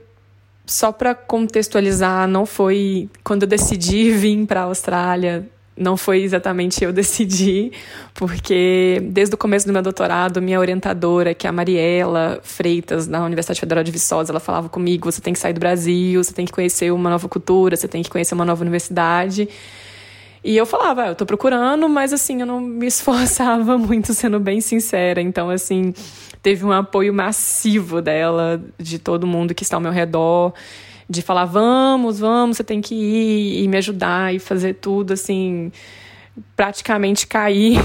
só 0.65 0.93
para 0.93 1.15
contextualizar, 1.15 2.27
não 2.29 2.47
foi 2.47 3.11
quando 3.23 3.43
eu 3.43 3.49
decidi 3.49 4.11
vir 4.17 4.47
para 4.47 4.61
a 4.61 4.65
Austrália 4.65 5.49
não 5.79 5.97
foi 5.97 6.23
exatamente 6.23 6.83
eu 6.83 6.93
decidir, 6.95 7.73
porque 8.15 9.01
desde 9.11 9.35
o 9.35 9.39
começo 9.39 9.67
do 9.67 9.73
meu 9.73 9.83
doutorado, 9.83 10.43
minha 10.43 10.59
orientadora, 10.59 11.35
que 11.35 11.47
é 11.47 11.51
a 11.51 11.53
Mariela 11.53 12.41
Freitas, 12.43 13.07
da 13.07 13.23
Universidade 13.25 13.61
Federal 13.61 13.85
de 13.85 13.91
Viçosa, 13.91 14.33
ela 14.33 14.41
falava 14.41 14.69
comigo: 14.69 15.11
você 15.11 15.21
tem 15.21 15.33
que 15.33 15.39
sair 15.39 15.53
do 15.53 15.61
Brasil, 15.61 16.23
você 16.23 16.33
tem 16.33 16.45
que 16.45 16.53
conhecer 16.53 16.93
uma 16.93 17.11
nova 17.11 17.29
cultura, 17.29 17.77
você 17.77 17.89
tem 17.89 18.03
que 18.03 18.11
conhecer 18.11 18.35
uma 18.35 18.45
nova 18.45 18.63
universidade. 18.63 19.49
E 20.43 20.57
eu 20.57 20.65
falava, 20.65 21.03
ah, 21.03 21.09
eu 21.09 21.15
tô 21.17 21.27
procurando, 21.27 21.89
mas 21.89 22.13
assim, 22.13 22.41
eu 22.41 22.47
não 22.47 22.61
me 22.61 22.87
esforçava 22.89 23.77
muito, 23.77 24.15
sendo 24.15 24.39
bem 24.39 24.61
sincera. 24.61 25.21
Então, 25.21 25.51
assim, 25.51 25.93
teve 26.43 26.65
um 26.65 26.73
apoio 26.73 27.13
massivo 27.13 28.01
dela, 28.01 28.63
de 28.79 28.99
todo 28.99 29.27
mundo 29.27 29.55
que 29.55 29.63
está 29.63 29.77
ao 29.77 29.81
meu 29.81 29.93
redor 29.93 30.55
de 31.09 31.23
falar, 31.23 31.47
vamos, 31.47 32.19
vamos, 32.19 32.57
você 32.57 32.65
tem 32.65 32.81
que 32.81 32.95
ir 32.95 33.65
e 33.65 33.69
me 33.69 33.79
ajudar 33.79 34.35
e 34.35 34.39
fazer 34.39 34.75
tudo, 34.75 35.13
assim, 35.15 35.73
praticamente 36.55 37.27
cair 37.27 37.79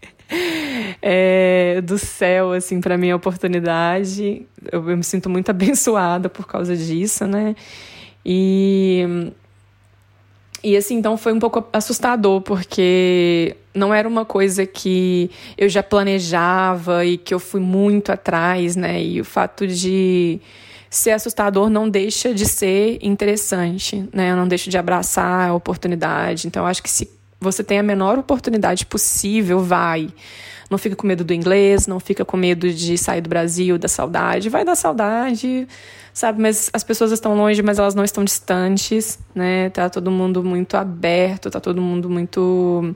é, 1.00 1.80
do 1.82 1.96
céu, 1.96 2.52
assim, 2.52 2.80
para 2.80 2.98
minha 2.98 3.16
oportunidade. 3.16 4.46
Eu, 4.70 4.88
eu 4.88 4.96
me 4.96 5.04
sinto 5.04 5.30
muito 5.30 5.48
abençoada 5.50 6.28
por 6.28 6.46
causa 6.46 6.76
disso, 6.76 7.26
né? 7.26 7.56
E. 8.24 9.32
E 10.64 10.76
assim, 10.76 10.94
então 10.94 11.16
foi 11.16 11.32
um 11.32 11.40
pouco 11.40 11.66
assustador, 11.72 12.40
porque 12.40 13.56
não 13.74 13.92
era 13.92 14.06
uma 14.06 14.24
coisa 14.24 14.64
que 14.64 15.28
eu 15.58 15.68
já 15.68 15.82
planejava 15.82 17.04
e 17.04 17.18
que 17.18 17.34
eu 17.34 17.40
fui 17.40 17.60
muito 17.60 18.12
atrás, 18.12 18.76
né? 18.76 19.02
E 19.02 19.20
o 19.20 19.24
fato 19.24 19.66
de 19.66 20.40
ser 20.92 21.12
assustador 21.12 21.70
não 21.70 21.88
deixa 21.88 22.34
de 22.34 22.44
ser 22.44 22.98
interessante, 23.00 24.06
né? 24.12 24.36
Não 24.36 24.46
deixa 24.46 24.70
de 24.70 24.76
abraçar 24.76 25.48
a 25.48 25.54
oportunidade. 25.54 26.46
Então, 26.46 26.66
acho 26.66 26.82
que 26.82 26.90
se 26.90 27.10
você 27.40 27.64
tem 27.64 27.78
a 27.78 27.82
menor 27.82 28.18
oportunidade 28.18 28.84
possível, 28.84 29.60
vai. 29.60 30.10
Não 30.70 30.76
fica 30.76 30.94
com 30.94 31.06
medo 31.06 31.24
do 31.24 31.32
inglês, 31.32 31.86
não 31.86 31.98
fica 31.98 32.26
com 32.26 32.36
medo 32.36 32.70
de 32.70 32.98
sair 32.98 33.22
do 33.22 33.28
Brasil, 33.30 33.78
da 33.78 33.88
saudade. 33.88 34.50
Vai 34.50 34.66
dar 34.66 34.76
saudade, 34.76 35.66
sabe? 36.12 36.42
Mas 36.42 36.68
as 36.74 36.84
pessoas 36.84 37.10
estão 37.10 37.34
longe, 37.34 37.62
mas 37.62 37.78
elas 37.78 37.94
não 37.94 38.04
estão 38.04 38.22
distantes, 38.22 39.18
né? 39.34 39.70
Tá 39.70 39.88
todo 39.88 40.10
mundo 40.10 40.44
muito 40.44 40.76
aberto, 40.76 41.50
tá 41.50 41.58
todo 41.58 41.80
mundo 41.80 42.10
muito 42.10 42.94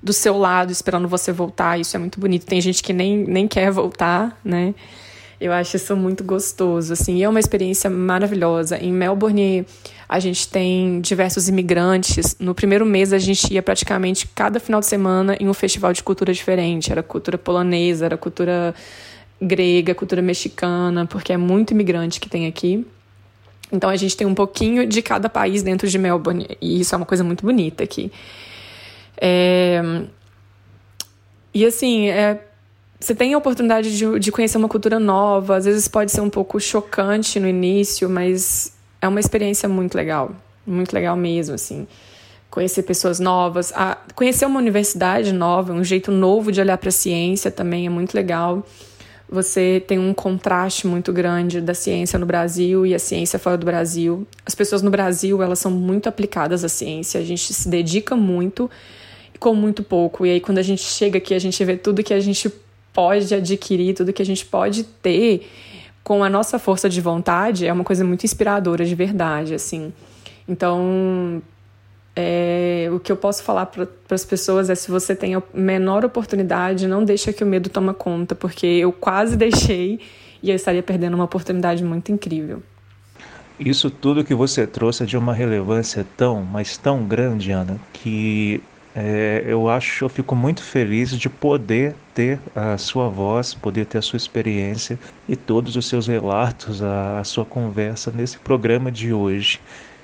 do 0.00 0.12
seu 0.12 0.38
lado, 0.38 0.70
esperando 0.70 1.08
você 1.08 1.32
voltar. 1.32 1.78
Isso 1.78 1.96
é 1.96 1.98
muito 1.98 2.20
bonito. 2.20 2.46
Tem 2.46 2.60
gente 2.60 2.84
que 2.84 2.92
nem, 2.92 3.18
nem 3.18 3.48
quer 3.48 3.72
voltar, 3.72 4.38
né? 4.44 4.74
Eu 5.42 5.52
acho 5.52 5.74
isso 5.74 5.96
muito 5.96 6.22
gostoso, 6.22 6.92
assim, 6.92 7.16
e 7.16 7.24
é 7.24 7.28
uma 7.28 7.40
experiência 7.40 7.90
maravilhosa. 7.90 8.78
Em 8.78 8.92
Melbourne, 8.92 9.66
a 10.08 10.20
gente 10.20 10.46
tem 10.46 11.00
diversos 11.00 11.48
imigrantes. 11.48 12.36
No 12.38 12.54
primeiro 12.54 12.86
mês, 12.86 13.12
a 13.12 13.18
gente 13.18 13.52
ia 13.52 13.60
praticamente 13.60 14.28
cada 14.28 14.60
final 14.60 14.78
de 14.78 14.86
semana 14.86 15.36
em 15.40 15.48
um 15.48 15.52
festival 15.52 15.92
de 15.92 16.00
cultura 16.00 16.32
diferente. 16.32 16.92
Era 16.92 17.02
cultura 17.02 17.36
polonesa, 17.36 18.04
era 18.04 18.16
cultura 18.16 18.72
grega, 19.40 19.96
cultura 19.96 20.22
mexicana, 20.22 21.06
porque 21.06 21.32
é 21.32 21.36
muito 21.36 21.72
imigrante 21.72 22.20
que 22.20 22.28
tem 22.28 22.46
aqui. 22.46 22.86
Então 23.72 23.90
a 23.90 23.96
gente 23.96 24.16
tem 24.16 24.24
um 24.24 24.34
pouquinho 24.34 24.86
de 24.86 25.02
cada 25.02 25.28
país 25.28 25.64
dentro 25.64 25.88
de 25.88 25.98
Melbourne, 25.98 26.56
e 26.60 26.78
isso 26.78 26.94
é 26.94 26.96
uma 26.96 27.06
coisa 27.06 27.24
muito 27.24 27.44
bonita 27.44 27.82
aqui. 27.82 28.12
É... 29.20 29.82
E 31.52 31.66
assim, 31.66 32.10
é 32.10 32.51
você 33.02 33.16
tem 33.16 33.34
a 33.34 33.38
oportunidade 33.38 33.96
de, 33.96 34.18
de 34.20 34.30
conhecer 34.30 34.56
uma 34.56 34.68
cultura 34.68 35.00
nova, 35.00 35.56
às 35.56 35.64
vezes 35.64 35.88
pode 35.88 36.12
ser 36.12 36.20
um 36.20 36.30
pouco 36.30 36.60
chocante 36.60 37.40
no 37.40 37.48
início, 37.48 38.08
mas 38.08 38.74
é 39.00 39.08
uma 39.08 39.18
experiência 39.18 39.68
muito 39.68 39.96
legal, 39.96 40.30
muito 40.64 40.92
legal 40.92 41.16
mesmo, 41.16 41.56
assim. 41.56 41.86
Conhecer 42.48 42.84
pessoas 42.84 43.18
novas, 43.18 43.72
a, 43.74 43.98
conhecer 44.14 44.46
uma 44.46 44.60
universidade 44.60 45.32
nova, 45.32 45.72
um 45.72 45.82
jeito 45.82 46.12
novo 46.12 46.52
de 46.52 46.60
olhar 46.60 46.78
para 46.78 46.90
a 46.90 46.92
ciência 46.92 47.50
também 47.50 47.86
é 47.86 47.90
muito 47.90 48.14
legal. 48.14 48.64
Você 49.28 49.82
tem 49.84 49.98
um 49.98 50.14
contraste 50.14 50.86
muito 50.86 51.12
grande 51.12 51.60
da 51.60 51.74
ciência 51.74 52.18
no 52.20 52.26
Brasil 52.26 52.86
e 52.86 52.94
a 52.94 53.00
ciência 53.00 53.36
fora 53.36 53.56
do 53.56 53.66
Brasil. 53.66 54.24
As 54.46 54.54
pessoas 54.54 54.80
no 54.80 54.90
Brasil, 54.90 55.42
elas 55.42 55.58
são 55.58 55.72
muito 55.72 56.08
aplicadas 56.08 56.62
à 56.62 56.68
ciência, 56.68 57.20
a 57.20 57.24
gente 57.24 57.52
se 57.52 57.68
dedica 57.68 58.14
muito 58.14 58.70
com 59.40 59.56
muito 59.56 59.82
pouco. 59.82 60.24
E 60.24 60.30
aí, 60.30 60.40
quando 60.40 60.58
a 60.58 60.62
gente 60.62 60.82
chega 60.82 61.18
aqui, 61.18 61.34
a 61.34 61.38
gente 61.40 61.64
vê 61.64 61.76
tudo 61.76 62.04
que 62.04 62.14
a 62.14 62.20
gente 62.20 62.48
pode 62.92 63.34
adquirir, 63.34 63.94
tudo 63.94 64.12
que 64.12 64.22
a 64.22 64.26
gente 64.26 64.44
pode 64.44 64.84
ter 64.84 65.48
com 66.02 66.22
a 66.22 66.28
nossa 66.28 66.58
força 66.58 66.88
de 66.88 67.00
vontade 67.00 67.66
é 67.66 67.72
uma 67.72 67.84
coisa 67.84 68.04
muito 68.04 68.24
inspiradora 68.24 68.84
de 68.84 68.94
verdade, 68.94 69.54
assim. 69.54 69.92
Então, 70.48 71.40
é, 72.14 72.88
o 72.92 72.98
que 72.98 73.10
eu 73.10 73.16
posso 73.16 73.42
falar 73.42 73.66
para 73.66 73.86
as 74.10 74.24
pessoas 74.24 74.68
é 74.68 74.74
se 74.74 74.90
você 74.90 75.14
tem 75.14 75.34
a 75.34 75.42
menor 75.54 76.04
oportunidade, 76.04 76.86
não 76.86 77.04
deixa 77.04 77.32
que 77.32 77.42
o 77.42 77.46
medo 77.46 77.70
toma 77.70 77.94
conta, 77.94 78.34
porque 78.34 78.66
eu 78.66 78.92
quase 78.92 79.36
deixei 79.36 80.00
e 80.42 80.50
eu 80.50 80.56
estaria 80.56 80.82
perdendo 80.82 81.14
uma 81.14 81.24
oportunidade 81.24 81.82
muito 81.84 82.10
incrível. 82.10 82.62
Isso 83.58 83.90
tudo 83.90 84.24
que 84.24 84.34
você 84.34 84.66
trouxe 84.66 85.04
é 85.04 85.06
de 85.06 85.16
uma 85.16 85.32
relevância 85.32 86.04
tão, 86.16 86.42
mas 86.42 86.76
tão 86.76 87.04
grande, 87.04 87.52
Ana, 87.52 87.78
que 87.92 88.60
é, 88.94 89.42
eu 89.46 89.70
acho, 89.70 90.04
eu 90.04 90.08
fico 90.08 90.36
muito 90.36 90.62
feliz 90.62 91.10
de 91.18 91.28
poder 91.28 91.94
ter 92.14 92.38
a 92.54 92.76
sua 92.76 93.08
voz, 93.08 93.54
poder 93.54 93.86
ter 93.86 93.98
a 93.98 94.02
sua 94.02 94.18
experiência 94.18 94.98
e 95.26 95.34
todos 95.34 95.76
os 95.76 95.88
seus 95.88 96.06
relatos, 96.06 96.82
a, 96.82 97.20
a 97.20 97.24
sua 97.24 97.44
conversa 97.44 98.12
nesse 98.14 98.38
programa 98.38 98.92
de 98.92 99.12
hoje. 99.12 99.60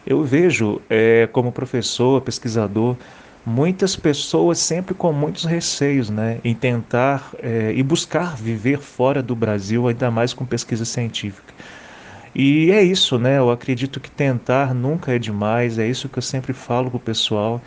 Eu 0.07 0.25
vejo, 0.25 0.81
é, 0.89 1.29
como 1.31 1.53
professor, 1.53 2.23
pesquisador, 2.23 2.97
muitas 3.45 3.95
pessoas 3.95 4.59
sempre 4.59 4.95
com 4.95 5.13
muitos 5.13 5.45
receios 5.45 6.09
né, 6.09 6.39
em 6.43 6.55
tentar 6.55 7.31
é, 7.43 7.73
e 7.75 7.83
buscar 7.83 8.37
viver 8.37 8.79
fora 8.79 9.23
do 9.23 9.37
Brasil, 9.37 9.87
ainda 9.87 10.11
mais 10.11 10.33
com 10.33 10.47
pesquisa 10.47 10.87
científica. 10.87 11.53
E 12.35 12.71
é 12.71 12.83
isso, 12.83 13.19
né? 13.19 13.39
Eu 13.39 13.51
acredito 13.51 13.99
que 13.99 14.11
tentar 14.11 14.73
nunca 14.73 15.13
é 15.13 15.19
demais, 15.19 15.79
é 15.79 15.87
isso 15.89 16.09
que 16.09 16.19
eu 16.19 16.23
sempre 16.23 16.53
falo 16.53 16.91
para 16.91 16.97
o 16.97 17.01
pessoal 17.01 17.61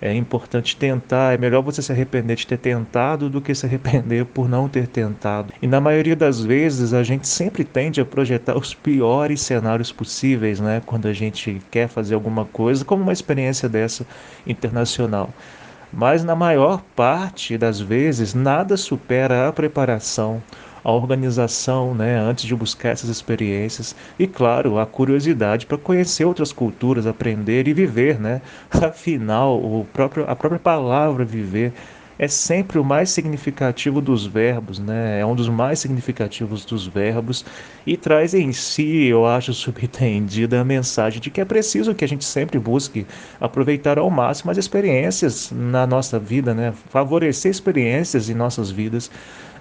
é 0.00 0.14
importante 0.14 0.76
tentar, 0.76 1.34
é 1.34 1.38
melhor 1.38 1.62
você 1.62 1.82
se 1.82 1.90
arrepender 1.90 2.36
de 2.36 2.46
ter 2.46 2.58
tentado 2.58 3.28
do 3.28 3.40
que 3.40 3.54
se 3.54 3.66
arrepender 3.66 4.24
por 4.24 4.48
não 4.48 4.68
ter 4.68 4.86
tentado. 4.86 5.52
E 5.60 5.66
na 5.66 5.80
maioria 5.80 6.14
das 6.14 6.40
vezes 6.40 6.92
a 6.92 7.02
gente 7.02 7.26
sempre 7.26 7.64
tende 7.64 8.00
a 8.00 8.04
projetar 8.04 8.56
os 8.56 8.74
piores 8.74 9.40
cenários 9.40 9.90
possíveis, 9.90 10.60
né, 10.60 10.80
quando 10.86 11.08
a 11.08 11.12
gente 11.12 11.60
quer 11.70 11.88
fazer 11.88 12.14
alguma 12.14 12.44
coisa, 12.44 12.84
como 12.84 13.02
uma 13.02 13.12
experiência 13.12 13.68
dessa 13.68 14.06
internacional. 14.46 15.30
Mas 15.92 16.22
na 16.22 16.34
maior 16.34 16.82
parte 16.94 17.56
das 17.56 17.80
vezes 17.80 18.34
nada 18.34 18.76
supera 18.76 19.48
a 19.48 19.52
preparação, 19.52 20.42
a 20.88 20.90
organização, 20.90 21.94
né, 21.94 22.18
antes 22.18 22.46
de 22.46 22.56
buscar 22.56 22.88
essas 22.88 23.10
experiências 23.10 23.94
e, 24.18 24.26
claro, 24.26 24.78
a 24.78 24.86
curiosidade 24.86 25.66
para 25.66 25.76
conhecer 25.76 26.24
outras 26.24 26.50
culturas, 26.50 27.06
aprender 27.06 27.68
e 27.68 27.74
viver, 27.74 28.18
né? 28.18 28.40
Afinal, 28.72 29.58
o 29.58 29.86
próprio, 29.92 30.24
a 30.26 30.34
própria 30.34 30.58
palavra 30.58 31.26
viver 31.26 31.74
é 32.18 32.26
sempre 32.26 32.78
o 32.78 32.84
mais 32.84 33.10
significativo 33.10 34.00
dos 34.00 34.26
verbos, 34.26 34.78
né? 34.78 35.20
É 35.20 35.26
um 35.26 35.36
dos 35.36 35.48
mais 35.48 35.78
significativos 35.78 36.64
dos 36.64 36.86
verbos 36.86 37.44
e 37.86 37.94
traz 37.96 38.32
em 38.32 38.50
si, 38.52 39.04
eu 39.06 39.26
acho, 39.26 39.52
subentendida 39.54 40.58
a 40.58 40.64
mensagem 40.64 41.20
de 41.20 41.30
que 41.30 41.40
é 41.40 41.44
preciso 41.44 41.94
que 41.94 42.04
a 42.04 42.08
gente 42.08 42.24
sempre 42.24 42.58
busque 42.58 43.06
aproveitar 43.38 43.98
ao 43.98 44.10
máximo 44.10 44.50
as 44.50 44.56
experiências 44.56 45.52
na 45.52 45.86
nossa 45.86 46.18
vida, 46.18 46.54
né? 46.54 46.72
Favorecer 46.88 47.50
experiências 47.50 48.30
em 48.30 48.34
nossas 48.34 48.70
vidas 48.70 49.10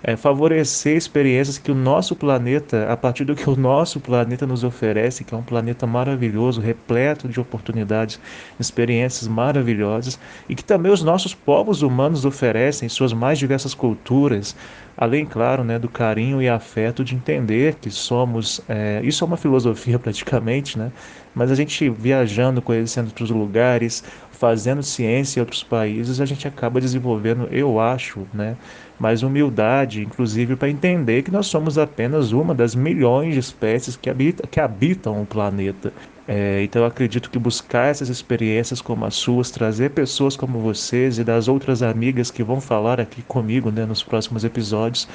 é, 0.08 0.16
favorecer 0.16 0.96
experiências 0.96 1.58
que 1.58 1.70
o 1.70 1.76
nosso 1.76 2.16
planeta, 2.16 2.90
a 2.90 2.96
partir 2.96 3.26
do 3.26 3.36
que 3.36 3.50
o 3.50 3.58
nosso 3.58 4.00
planeta 4.00 4.48
nos 4.48 4.64
oferece, 4.64 5.26
que 5.26 5.36
é 5.36 5.38
um 5.38 5.44
planeta 5.44 5.86
maravilhoso, 5.86 6.62
repleto 6.62 7.28
de 7.28 7.42
oportunidades, 7.42 8.18
experiências 8.58 9.28
maravilhosas, 9.28 10.18
e 10.48 10.56
que 10.56 10.64
também 10.64 10.94
os 10.94 11.04
nossos 11.04 11.36
povos 11.36 11.82
humanos 11.82 12.24
oferecem, 12.24 12.88
suas 12.88 13.12
mais 13.12 13.38
diversas 13.38 13.74
culturas, 13.74 14.56
além, 14.96 15.26
claro, 15.26 15.66
né, 15.66 15.78
do 15.78 15.90
carinho 15.90 16.42
e 16.42 16.48
afeto 16.48 17.04
de 17.04 17.14
entender 17.14 17.76
que 17.76 17.92
somos. 17.92 18.62
É, 18.70 19.02
isso 19.04 19.26
é 19.26 19.28
uma 19.28 19.38
filosofia 19.38 20.00
praticamente, 20.00 20.80
né? 20.80 20.90
Mas 21.36 21.52
a 21.52 21.56
gente 21.56 21.90
viajando, 21.90 22.62
conhecendo 22.62 23.08
outros 23.08 23.30
lugares, 23.30 24.04
fazendo 24.32 24.82
ciência 24.84 25.40
em 25.40 25.42
outros 25.42 25.64
países, 25.64 26.22
a 26.22 26.26
gente 26.26 26.48
acaba 26.48 26.80
desenvolvendo, 26.80 27.48
eu 27.52 27.80
acho, 27.80 28.28
né, 28.34 28.56
mais 29.00 29.24
humildade, 29.24 30.02
inclusive 30.02 30.56
para 30.56 30.70
entender 30.70 31.24
que 31.24 31.32
nós 31.32 31.48
somos 31.48 31.78
apenas 31.78 32.32
uma 32.32 32.54
das 32.56 32.76
milhões 32.76 33.34
de 33.34 33.40
espécies 33.40 33.96
que, 33.96 34.10
habita, 34.10 34.48
que 34.48 34.60
habitam 34.60 35.22
o 35.22 35.26
planeta. 35.26 35.94
É, 36.28 36.62
então 36.64 36.82
eu 36.82 36.88
acredito 36.88 37.30
que 37.30 37.40
buscar 37.40 37.88
essas 37.88 38.10
experiências 38.10 38.82
como 38.82 39.06
as 39.06 39.16
suas, 39.16 39.50
trazer 39.50 39.92
pessoas 39.92 40.36
como 40.36 40.60
vocês 40.60 41.18
e 41.20 41.24
das 41.24 41.48
outras 41.48 41.82
amigas 41.82 42.30
que 42.30 42.44
vão 42.44 42.60
falar 42.60 43.00
aqui 43.00 43.22
comigo 43.22 43.72
né, 43.72 43.86
nos 43.86 44.04
próximos 44.04 44.44
episódios, 44.44 45.08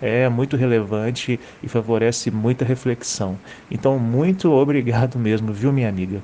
é 0.00 0.28
muito 0.28 0.56
relevante 0.56 1.38
e 1.62 1.68
favorece 1.68 2.30
muita 2.30 2.64
reflexão. 2.64 3.38
Então, 3.70 3.98
muito 3.98 4.50
obrigado 4.52 5.18
mesmo, 5.18 5.52
viu, 5.52 5.72
minha 5.72 5.88
amiga? 5.88 6.20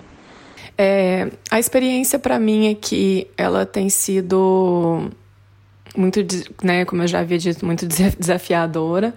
É, 0.77 1.31
a 1.51 1.59
experiência 1.59 2.18
para 2.18 2.38
mim 2.38 2.68
é 2.68 2.75
que 2.75 3.29
ela 3.37 3.64
tem 3.64 3.88
sido 3.88 5.11
muito, 5.96 6.20
né, 6.62 6.85
como 6.85 7.02
eu 7.02 7.07
já 7.09 7.20
havia 7.20 7.38
dito, 7.38 7.64
muito 7.64 7.87
desafiadora. 7.87 9.14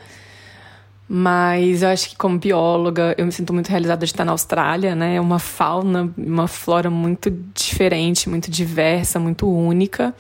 Mas 1.07 1.83
eu 1.83 1.89
acho 1.89 2.09
que 2.09 2.15
como 2.15 2.39
bióloga 2.39 3.13
eu 3.17 3.25
me 3.25 3.31
sinto 3.31 3.53
muito 3.53 3.67
realizada 3.67 4.05
de 4.05 4.11
estar 4.11 4.25
na 4.25 4.31
Austrália, 4.31 4.95
né? 4.95 5.15
É 5.15 5.21
uma 5.21 5.38
fauna, 5.38 6.11
uma 6.17 6.47
flora 6.47 6.89
muito 6.89 7.29
diferente, 7.53 8.27
muito 8.27 8.49
diversa, 8.49 9.19
muito 9.19 9.47
única. 9.47 10.15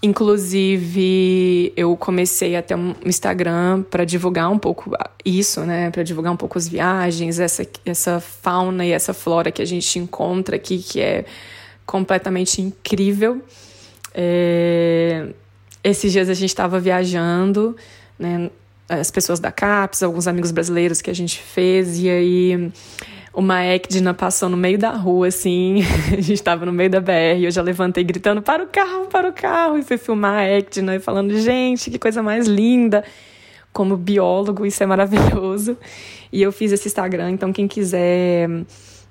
Inclusive, 0.00 1.72
eu 1.76 1.96
comecei 1.96 2.54
até 2.54 2.76
um 2.76 2.94
Instagram 3.04 3.82
para 3.82 4.04
divulgar 4.04 4.48
um 4.48 4.58
pouco 4.58 4.92
isso, 5.24 5.62
né? 5.62 5.90
Para 5.90 6.04
divulgar 6.04 6.32
um 6.32 6.36
pouco 6.36 6.56
as 6.56 6.68
viagens, 6.68 7.40
essa, 7.40 7.66
essa 7.84 8.20
fauna 8.20 8.86
e 8.86 8.92
essa 8.92 9.12
flora 9.12 9.50
que 9.50 9.60
a 9.60 9.64
gente 9.64 9.98
encontra 9.98 10.54
aqui, 10.54 10.78
que 10.78 11.00
é 11.00 11.24
completamente 11.84 12.62
incrível. 12.62 13.42
É... 14.14 15.30
Esses 15.86 16.10
dias 16.10 16.28
a 16.28 16.34
gente 16.34 16.48
estava 16.48 16.80
viajando, 16.80 17.76
né? 18.18 18.50
As 18.88 19.08
pessoas 19.08 19.38
da 19.38 19.52
CAPES, 19.52 20.02
alguns 20.02 20.26
amigos 20.26 20.50
brasileiros 20.50 21.00
que 21.00 21.08
a 21.08 21.14
gente 21.14 21.38
fez, 21.40 22.00
e 22.00 22.10
aí 22.10 22.72
uma 23.32 23.64
Ecdina 23.64 24.12
passou 24.12 24.48
no 24.48 24.56
meio 24.56 24.76
da 24.76 24.90
rua, 24.90 25.28
assim. 25.28 25.82
a 26.10 26.20
gente 26.20 26.32
estava 26.32 26.66
no 26.66 26.72
meio 26.72 26.90
da 26.90 27.00
BR, 27.00 27.40
eu 27.40 27.52
já 27.52 27.62
levantei 27.62 28.02
gritando: 28.02 28.42
para 28.42 28.64
o 28.64 28.66
carro, 28.66 29.06
para 29.06 29.28
o 29.28 29.32
carro! 29.32 29.78
E 29.78 29.84
fui 29.84 29.96
filmar 29.96 30.40
a 30.40 30.58
Ecdina 30.58 30.96
e 30.96 30.98
falando: 30.98 31.38
gente, 31.38 31.88
que 31.88 32.00
coisa 32.00 32.20
mais 32.20 32.48
linda! 32.48 33.04
Como 33.72 33.96
biólogo, 33.96 34.66
isso 34.66 34.82
é 34.82 34.86
maravilhoso. 34.86 35.78
E 36.32 36.42
eu 36.42 36.50
fiz 36.50 36.72
esse 36.72 36.88
Instagram, 36.88 37.30
então 37.30 37.52
quem 37.52 37.68
quiser 37.68 38.48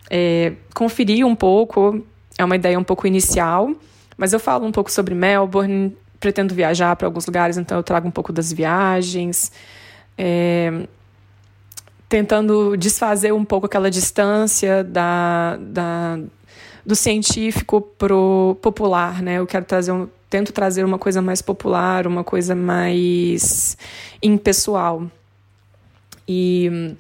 é, 0.10 0.52
conferir 0.74 1.26
um 1.26 1.36
pouco, 1.36 2.04
é 2.38 2.44
uma 2.44 2.58
ideia 2.58 2.78
um 2.78 2.84
pouco 2.84 3.08
inicial, 3.08 3.72
mas 4.18 4.34
eu 4.34 4.42
falo 4.42 4.66
um 4.66 4.74
pouco 4.74 4.92
sobre 4.92 5.16
Melbourne, 5.16 5.96
pretendo 6.26 6.56
viajar 6.56 6.96
para 6.96 7.08
alguns 7.08 7.28
lugares, 7.28 7.56
então 7.56 7.78
eu 7.78 7.84
trago 7.84 8.08
um 8.08 8.12
pouco 8.12 8.34
das 8.34 8.52
viagens, 8.52 9.52
é, 10.18 10.88
tentando 12.10 12.76
desfazer 12.76 13.32
um 13.32 13.46
pouco 13.46 13.68
aquela 13.68 13.92
distância 13.92 14.84
da, 14.84 15.56
da, 15.60 16.18
do 16.84 16.96
científico 16.96 17.80
pro 17.80 18.58
popular, 18.60 19.22
né? 19.22 19.38
Eu 19.38 19.46
quero 19.46 19.66
trazer 19.66 19.92
um, 19.92 20.08
tento 20.28 20.52
trazer 20.52 20.84
uma 20.84 20.98
coisa 20.98 21.22
mais 21.22 21.44
popular, 21.44 22.08
uma 22.08 22.24
coisa 22.24 22.56
mais 22.56 23.78
impessoal. 24.20 25.04
E 26.28 26.72
hum, 26.74 26.96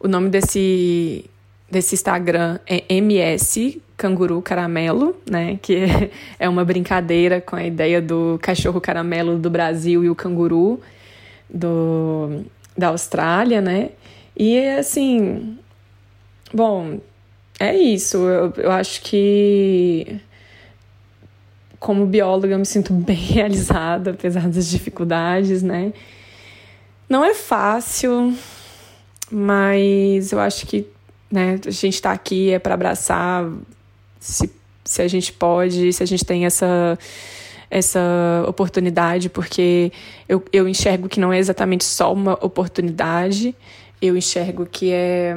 o 0.00 0.08
nome 0.08 0.30
desse 0.30 1.30
desse 1.70 1.94
Instagram 1.94 2.58
é 2.66 2.84
MS 2.88 3.80
Canguru 3.96 4.42
Caramelo, 4.42 5.16
né? 5.28 5.58
Que 5.62 5.86
é 6.38 6.48
uma 6.48 6.64
brincadeira 6.64 7.40
com 7.40 7.56
a 7.56 7.64
ideia 7.64 8.00
do 8.00 8.38
cachorro 8.42 8.80
caramelo 8.80 9.38
do 9.38 9.50
Brasil 9.50 10.04
e 10.04 10.10
o 10.10 10.14
canguru 10.14 10.80
do, 11.48 12.44
da 12.76 12.88
Austrália, 12.88 13.60
né? 13.60 13.90
E 14.36 14.58
assim, 14.68 15.56
bom, 16.52 17.00
é 17.58 17.76
isso. 17.76 18.18
Eu, 18.18 18.52
eu 18.56 18.70
acho 18.72 19.00
que 19.02 20.20
como 21.78 22.06
bióloga 22.06 22.54
eu 22.54 22.58
me 22.58 22.66
sinto 22.66 22.92
bem 22.94 23.16
realizada, 23.16 24.12
apesar 24.12 24.48
das 24.48 24.68
dificuldades, 24.68 25.62
né? 25.62 25.92
Não 27.08 27.24
é 27.24 27.34
fácil, 27.34 28.34
mas 29.30 30.32
eu 30.32 30.40
acho 30.40 30.66
que 30.66 30.86
né, 31.30 31.60
a 31.66 31.70
gente 31.70 31.94
está 31.94 32.12
aqui 32.12 32.50
é 32.50 32.58
para 32.58 32.74
abraçar 32.74 33.44
se, 34.24 34.50
se 34.82 35.02
a 35.02 35.08
gente 35.08 35.32
pode, 35.32 35.92
se 35.92 36.02
a 36.02 36.06
gente 36.06 36.24
tem 36.24 36.46
essa 36.46 36.98
essa 37.70 38.44
oportunidade, 38.46 39.28
porque 39.28 39.90
eu, 40.28 40.44
eu 40.52 40.68
enxergo 40.68 41.08
que 41.08 41.18
não 41.18 41.32
é 41.32 41.38
exatamente 41.38 41.82
só 41.82 42.12
uma 42.12 42.34
oportunidade, 42.34 43.54
eu 44.00 44.16
enxergo 44.16 44.64
que 44.64 44.92
é 44.92 45.34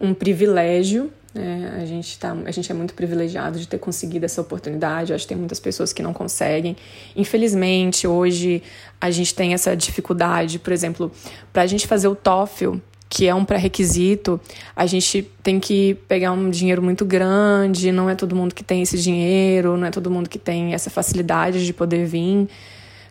um 0.00 0.14
privilégio. 0.14 1.12
Né? 1.34 1.78
A, 1.78 1.84
gente 1.84 2.18
tá, 2.18 2.34
a 2.46 2.50
gente 2.50 2.72
é 2.72 2.74
muito 2.74 2.94
privilegiado 2.94 3.58
de 3.58 3.68
ter 3.68 3.76
conseguido 3.78 4.24
essa 4.24 4.40
oportunidade. 4.40 5.12
Eu 5.12 5.16
acho 5.16 5.24
que 5.24 5.28
tem 5.28 5.36
muitas 5.36 5.60
pessoas 5.60 5.92
que 5.92 6.02
não 6.02 6.14
conseguem. 6.14 6.74
Infelizmente, 7.14 8.06
hoje 8.06 8.62
a 8.98 9.10
gente 9.10 9.34
tem 9.34 9.52
essa 9.52 9.76
dificuldade, 9.76 10.58
por 10.58 10.72
exemplo, 10.72 11.12
para 11.52 11.62
a 11.62 11.66
gente 11.66 11.86
fazer 11.86 12.08
o 12.08 12.14
TOEFL, 12.14 12.76
que 13.08 13.26
é 13.26 13.34
um 13.34 13.44
pré-requisito, 13.44 14.38
a 14.76 14.84
gente 14.86 15.22
tem 15.42 15.58
que 15.58 15.94
pegar 16.06 16.32
um 16.32 16.50
dinheiro 16.50 16.82
muito 16.82 17.04
grande, 17.04 17.90
não 17.90 18.08
é 18.10 18.14
todo 18.14 18.36
mundo 18.36 18.54
que 18.54 18.62
tem 18.62 18.82
esse 18.82 18.98
dinheiro, 18.98 19.76
não 19.76 19.86
é 19.86 19.90
todo 19.90 20.10
mundo 20.10 20.28
que 20.28 20.38
tem 20.38 20.74
essa 20.74 20.90
facilidade 20.90 21.64
de 21.64 21.72
poder 21.72 22.04
vir. 22.04 22.48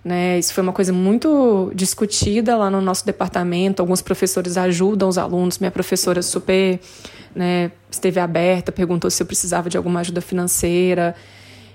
Né? 0.06 0.38
Isso 0.38 0.54
foi 0.54 0.64
uma 0.64 0.72
coisa 0.72 0.94
muito 0.94 1.72
discutida 1.74 2.56
lá 2.56 2.70
no 2.70 2.80
nosso 2.80 3.06
departamento. 3.06 3.82
Alguns 3.82 4.02
professores 4.02 4.56
ajudam 4.56 5.10
os 5.10 5.18
alunos. 5.18 5.58
Minha 5.58 5.72
professora 5.72 6.22
super 6.22 6.80
né, 7.36 7.72
esteve 7.92 8.20
aberta, 8.20 8.72
perguntou 8.72 9.10
se 9.10 9.22
eu 9.22 9.28
precisava 9.28 9.70
de 9.70 9.78
alguma 9.78 10.00
ajuda 10.02 10.22
financeira. 10.22 11.16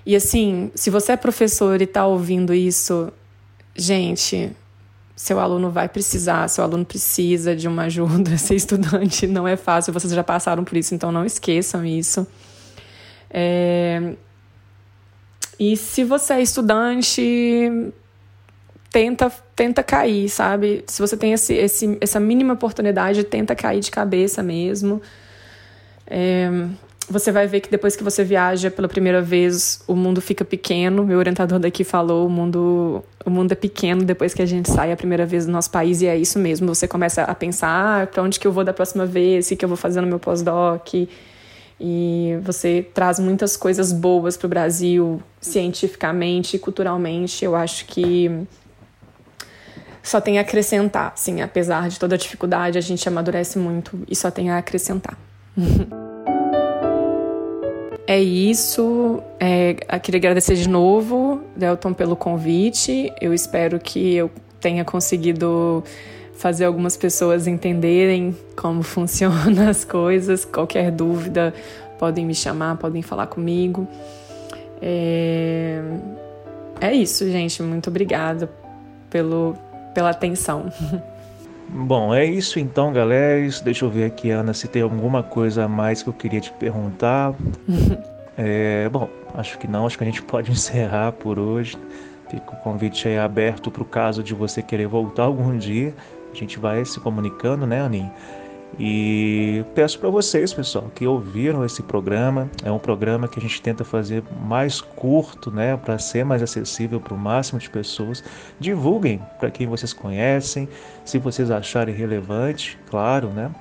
E 0.05 0.15
assim, 0.15 0.71
se 0.73 0.89
você 0.89 1.11
é 1.11 1.17
professor 1.17 1.79
e 1.81 1.83
está 1.83 2.07
ouvindo 2.07 2.53
isso, 2.53 3.11
gente, 3.75 4.51
seu 5.15 5.39
aluno 5.39 5.69
vai 5.69 5.87
precisar, 5.87 6.47
seu 6.47 6.63
aluno 6.63 6.85
precisa 6.85 7.55
de 7.55 7.67
uma 7.67 7.83
ajuda. 7.83 8.35
Ser 8.37 8.55
estudante 8.55 9.27
não 9.27 9.47
é 9.47 9.55
fácil, 9.55 9.93
vocês 9.93 10.11
já 10.11 10.23
passaram 10.23 10.63
por 10.63 10.77
isso, 10.77 10.95
então 10.95 11.11
não 11.11 11.25
esqueçam 11.25 11.85
isso. 11.85 12.25
É... 13.29 14.13
E 15.59 15.77
se 15.77 16.03
você 16.03 16.33
é 16.33 16.41
estudante, 16.41 17.21
tenta, 18.89 19.31
tenta 19.55 19.83
cair, 19.83 20.27
sabe? 20.29 20.83
Se 20.87 20.99
você 20.99 21.15
tem 21.15 21.33
esse, 21.33 21.53
esse, 21.53 21.97
essa 22.01 22.19
mínima 22.19 22.53
oportunidade, 22.53 23.23
tenta 23.23 23.55
cair 23.55 23.79
de 23.79 23.91
cabeça 23.91 24.41
mesmo. 24.41 25.01
É... 26.07 26.49
você 27.09 27.31
vai 27.31 27.47
ver 27.47 27.59
que 27.59 27.69
depois 27.69 27.95
que 27.95 28.03
você 28.03 28.23
viaja 28.23 28.71
pela 28.71 28.87
primeira 28.87 29.21
vez, 29.21 29.83
o 29.87 29.95
mundo 29.95 30.21
fica 30.21 30.45
pequeno. 30.45 31.03
Meu 31.03 31.17
orientador 31.17 31.59
daqui 31.59 31.83
falou, 31.83 32.27
o 32.27 32.29
mundo, 32.29 33.03
o 33.25 33.29
mundo 33.29 33.51
é 33.51 33.55
pequeno 33.55 34.03
depois 34.03 34.33
que 34.33 34.41
a 34.41 34.45
gente 34.45 34.71
sai 34.71 34.91
a 34.91 34.95
primeira 34.95 35.25
vez 35.25 35.45
do 35.45 35.51
nosso 35.51 35.69
país 35.69 36.01
e 36.01 36.07
é 36.07 36.17
isso 36.17 36.39
mesmo. 36.39 36.73
Você 36.73 36.87
começa 36.87 37.23
a 37.23 37.35
pensar, 37.35 38.03
ah, 38.03 38.07
para 38.07 38.23
onde 38.23 38.39
que 38.39 38.47
eu 38.47 38.51
vou 38.51 38.63
da 38.63 38.73
próxima 38.73 39.05
vez, 39.05 39.51
o 39.51 39.55
que 39.55 39.65
eu 39.65 39.69
vou 39.69 39.77
fazer 39.77 40.01
no 40.01 40.07
meu 40.07 40.19
pós-doc. 40.19 40.93
E 41.79 42.37
você 42.41 42.87
traz 42.93 43.19
muitas 43.19 43.57
coisas 43.57 43.91
boas 43.91 44.37
para 44.37 44.45
o 44.45 44.49
Brasil, 44.49 45.21
cientificamente, 45.41 46.57
culturalmente. 46.57 47.43
Eu 47.43 47.55
acho 47.55 47.85
que 47.85 48.31
só 50.01 50.21
tem 50.21 50.37
a 50.37 50.41
acrescentar, 50.41 51.13
sim, 51.15 51.41
apesar 51.41 51.89
de 51.89 51.99
toda 51.99 52.15
a 52.15 52.17
dificuldade, 52.17 52.77
a 52.77 52.81
gente 52.81 53.07
amadurece 53.07 53.57
muito 53.57 53.99
e 54.07 54.15
só 54.15 54.31
tem 54.31 54.49
a 54.49 54.57
acrescentar. 54.57 55.17
É 58.05 58.19
isso. 58.19 59.21
É, 59.39 59.73
queria 59.99 60.19
agradecer 60.19 60.55
de 60.55 60.67
novo, 60.67 61.41
Delton, 61.55 61.93
pelo 61.93 62.15
convite. 62.15 63.11
Eu 63.21 63.33
espero 63.33 63.79
que 63.79 64.15
eu 64.15 64.29
tenha 64.59 64.83
conseguido 64.83 65.83
fazer 66.33 66.65
algumas 66.65 66.97
pessoas 66.97 67.47
entenderem 67.47 68.35
como 68.55 68.83
funcionam 68.83 69.69
as 69.69 69.85
coisas. 69.85 70.43
Qualquer 70.43 70.91
dúvida, 70.91 71.53
podem 71.97 72.25
me 72.25 72.35
chamar, 72.35 72.77
podem 72.77 73.01
falar 73.01 73.27
comigo. 73.27 73.87
É, 74.81 75.81
é 76.81 76.93
isso, 76.93 77.29
gente. 77.31 77.63
Muito 77.63 77.89
obrigada 77.89 78.49
pelo, 79.09 79.55
pela 79.93 80.09
atenção. 80.09 80.65
Bom, 81.75 82.13
é 82.13 82.23
isso 82.23 82.59
então, 82.59 82.93
galera. 82.93 83.41
Deixa 83.63 83.83
eu 83.83 83.89
ver 83.89 84.05
aqui, 84.05 84.29
Ana, 84.29 84.53
se 84.53 84.67
tem 84.67 84.83
alguma 84.83 85.23
coisa 85.23 85.63
a 85.63 85.67
mais 85.67 86.03
que 86.03 86.09
eu 86.09 86.13
queria 86.13 86.39
te 86.39 86.51
perguntar. 86.51 87.33
é, 88.37 88.87
bom, 88.89 89.09
acho 89.33 89.57
que 89.57 89.67
não, 89.67 89.87
acho 89.87 89.97
que 89.97 90.03
a 90.03 90.07
gente 90.07 90.21
pode 90.23 90.51
encerrar 90.51 91.11
por 91.13 91.39
hoje. 91.39 91.75
Fica 92.29 92.53
o 92.53 92.57
convite 92.57 93.07
aí 93.07 93.17
aberto 93.17 93.71
para 93.71 93.81
o 93.81 93.85
caso 93.85 94.21
de 94.21 94.35
você 94.35 94.61
querer 94.61 94.87
voltar 94.87 95.23
algum 95.23 95.57
dia. 95.57 95.95
A 96.31 96.35
gente 96.35 96.59
vai 96.59 96.85
se 96.85 96.99
comunicando, 96.99 97.65
né, 97.65 97.81
Aninha? 97.81 98.11
E 98.79 99.63
peço 99.75 99.99
para 99.99 100.09
vocês, 100.09 100.53
pessoal, 100.53 100.91
que 100.95 101.05
ouviram 101.05 101.63
esse 101.63 101.83
programa. 101.83 102.49
É 102.63 102.71
um 102.71 102.79
programa 102.79 103.27
que 103.27 103.39
a 103.39 103.41
gente 103.41 103.61
tenta 103.61 103.83
fazer 103.83 104.23
mais 104.45 104.81
curto, 104.81 105.51
né, 105.51 105.77
para 105.77 105.99
ser 105.99 106.25
mais 106.25 106.41
acessível 106.41 106.99
para 106.99 107.13
o 107.13 107.17
máximo 107.17 107.59
de 107.59 107.69
pessoas. 107.69 108.23
Divulguem 108.59 109.21
para 109.39 109.51
quem 109.51 109.67
vocês 109.67 109.93
conhecem, 109.93 110.67
se 111.05 111.19
vocês 111.19 111.51
acharem 111.51 111.93
relevante, 111.93 112.77
claro, 112.89 113.27
né? 113.27 113.51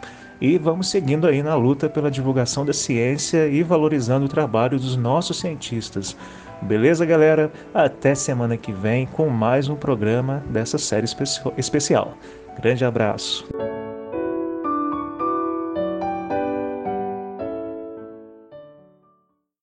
E 0.41 0.59
vamos 0.59 0.89
seguindo 0.89 1.27
aí 1.27 1.41
na 1.43 1.55
luta 1.55 1.89
pela 1.89 2.11
divulgação 2.11 2.67
da 2.67 2.73
ciência 2.73 3.47
e 3.47 3.63
valorizando 3.63 4.27
o 4.27 4.29
trabalho 4.29 4.77
dos 4.77 4.97
nossos 4.97 5.39
cientistas. 5.39 6.17
Beleza, 6.63 7.07
galera? 7.07 7.53
Até 7.73 8.15
semana 8.15 8.57
que 8.57 8.73
vem 8.73 9.07
com 9.07 9.29
mais 9.29 9.69
um 9.69 9.77
programa 9.77 10.43
dessa 10.49 10.79
série 10.79 11.07
especial. 11.57 12.17
Grande 12.61 12.85
abraço. 12.85 13.47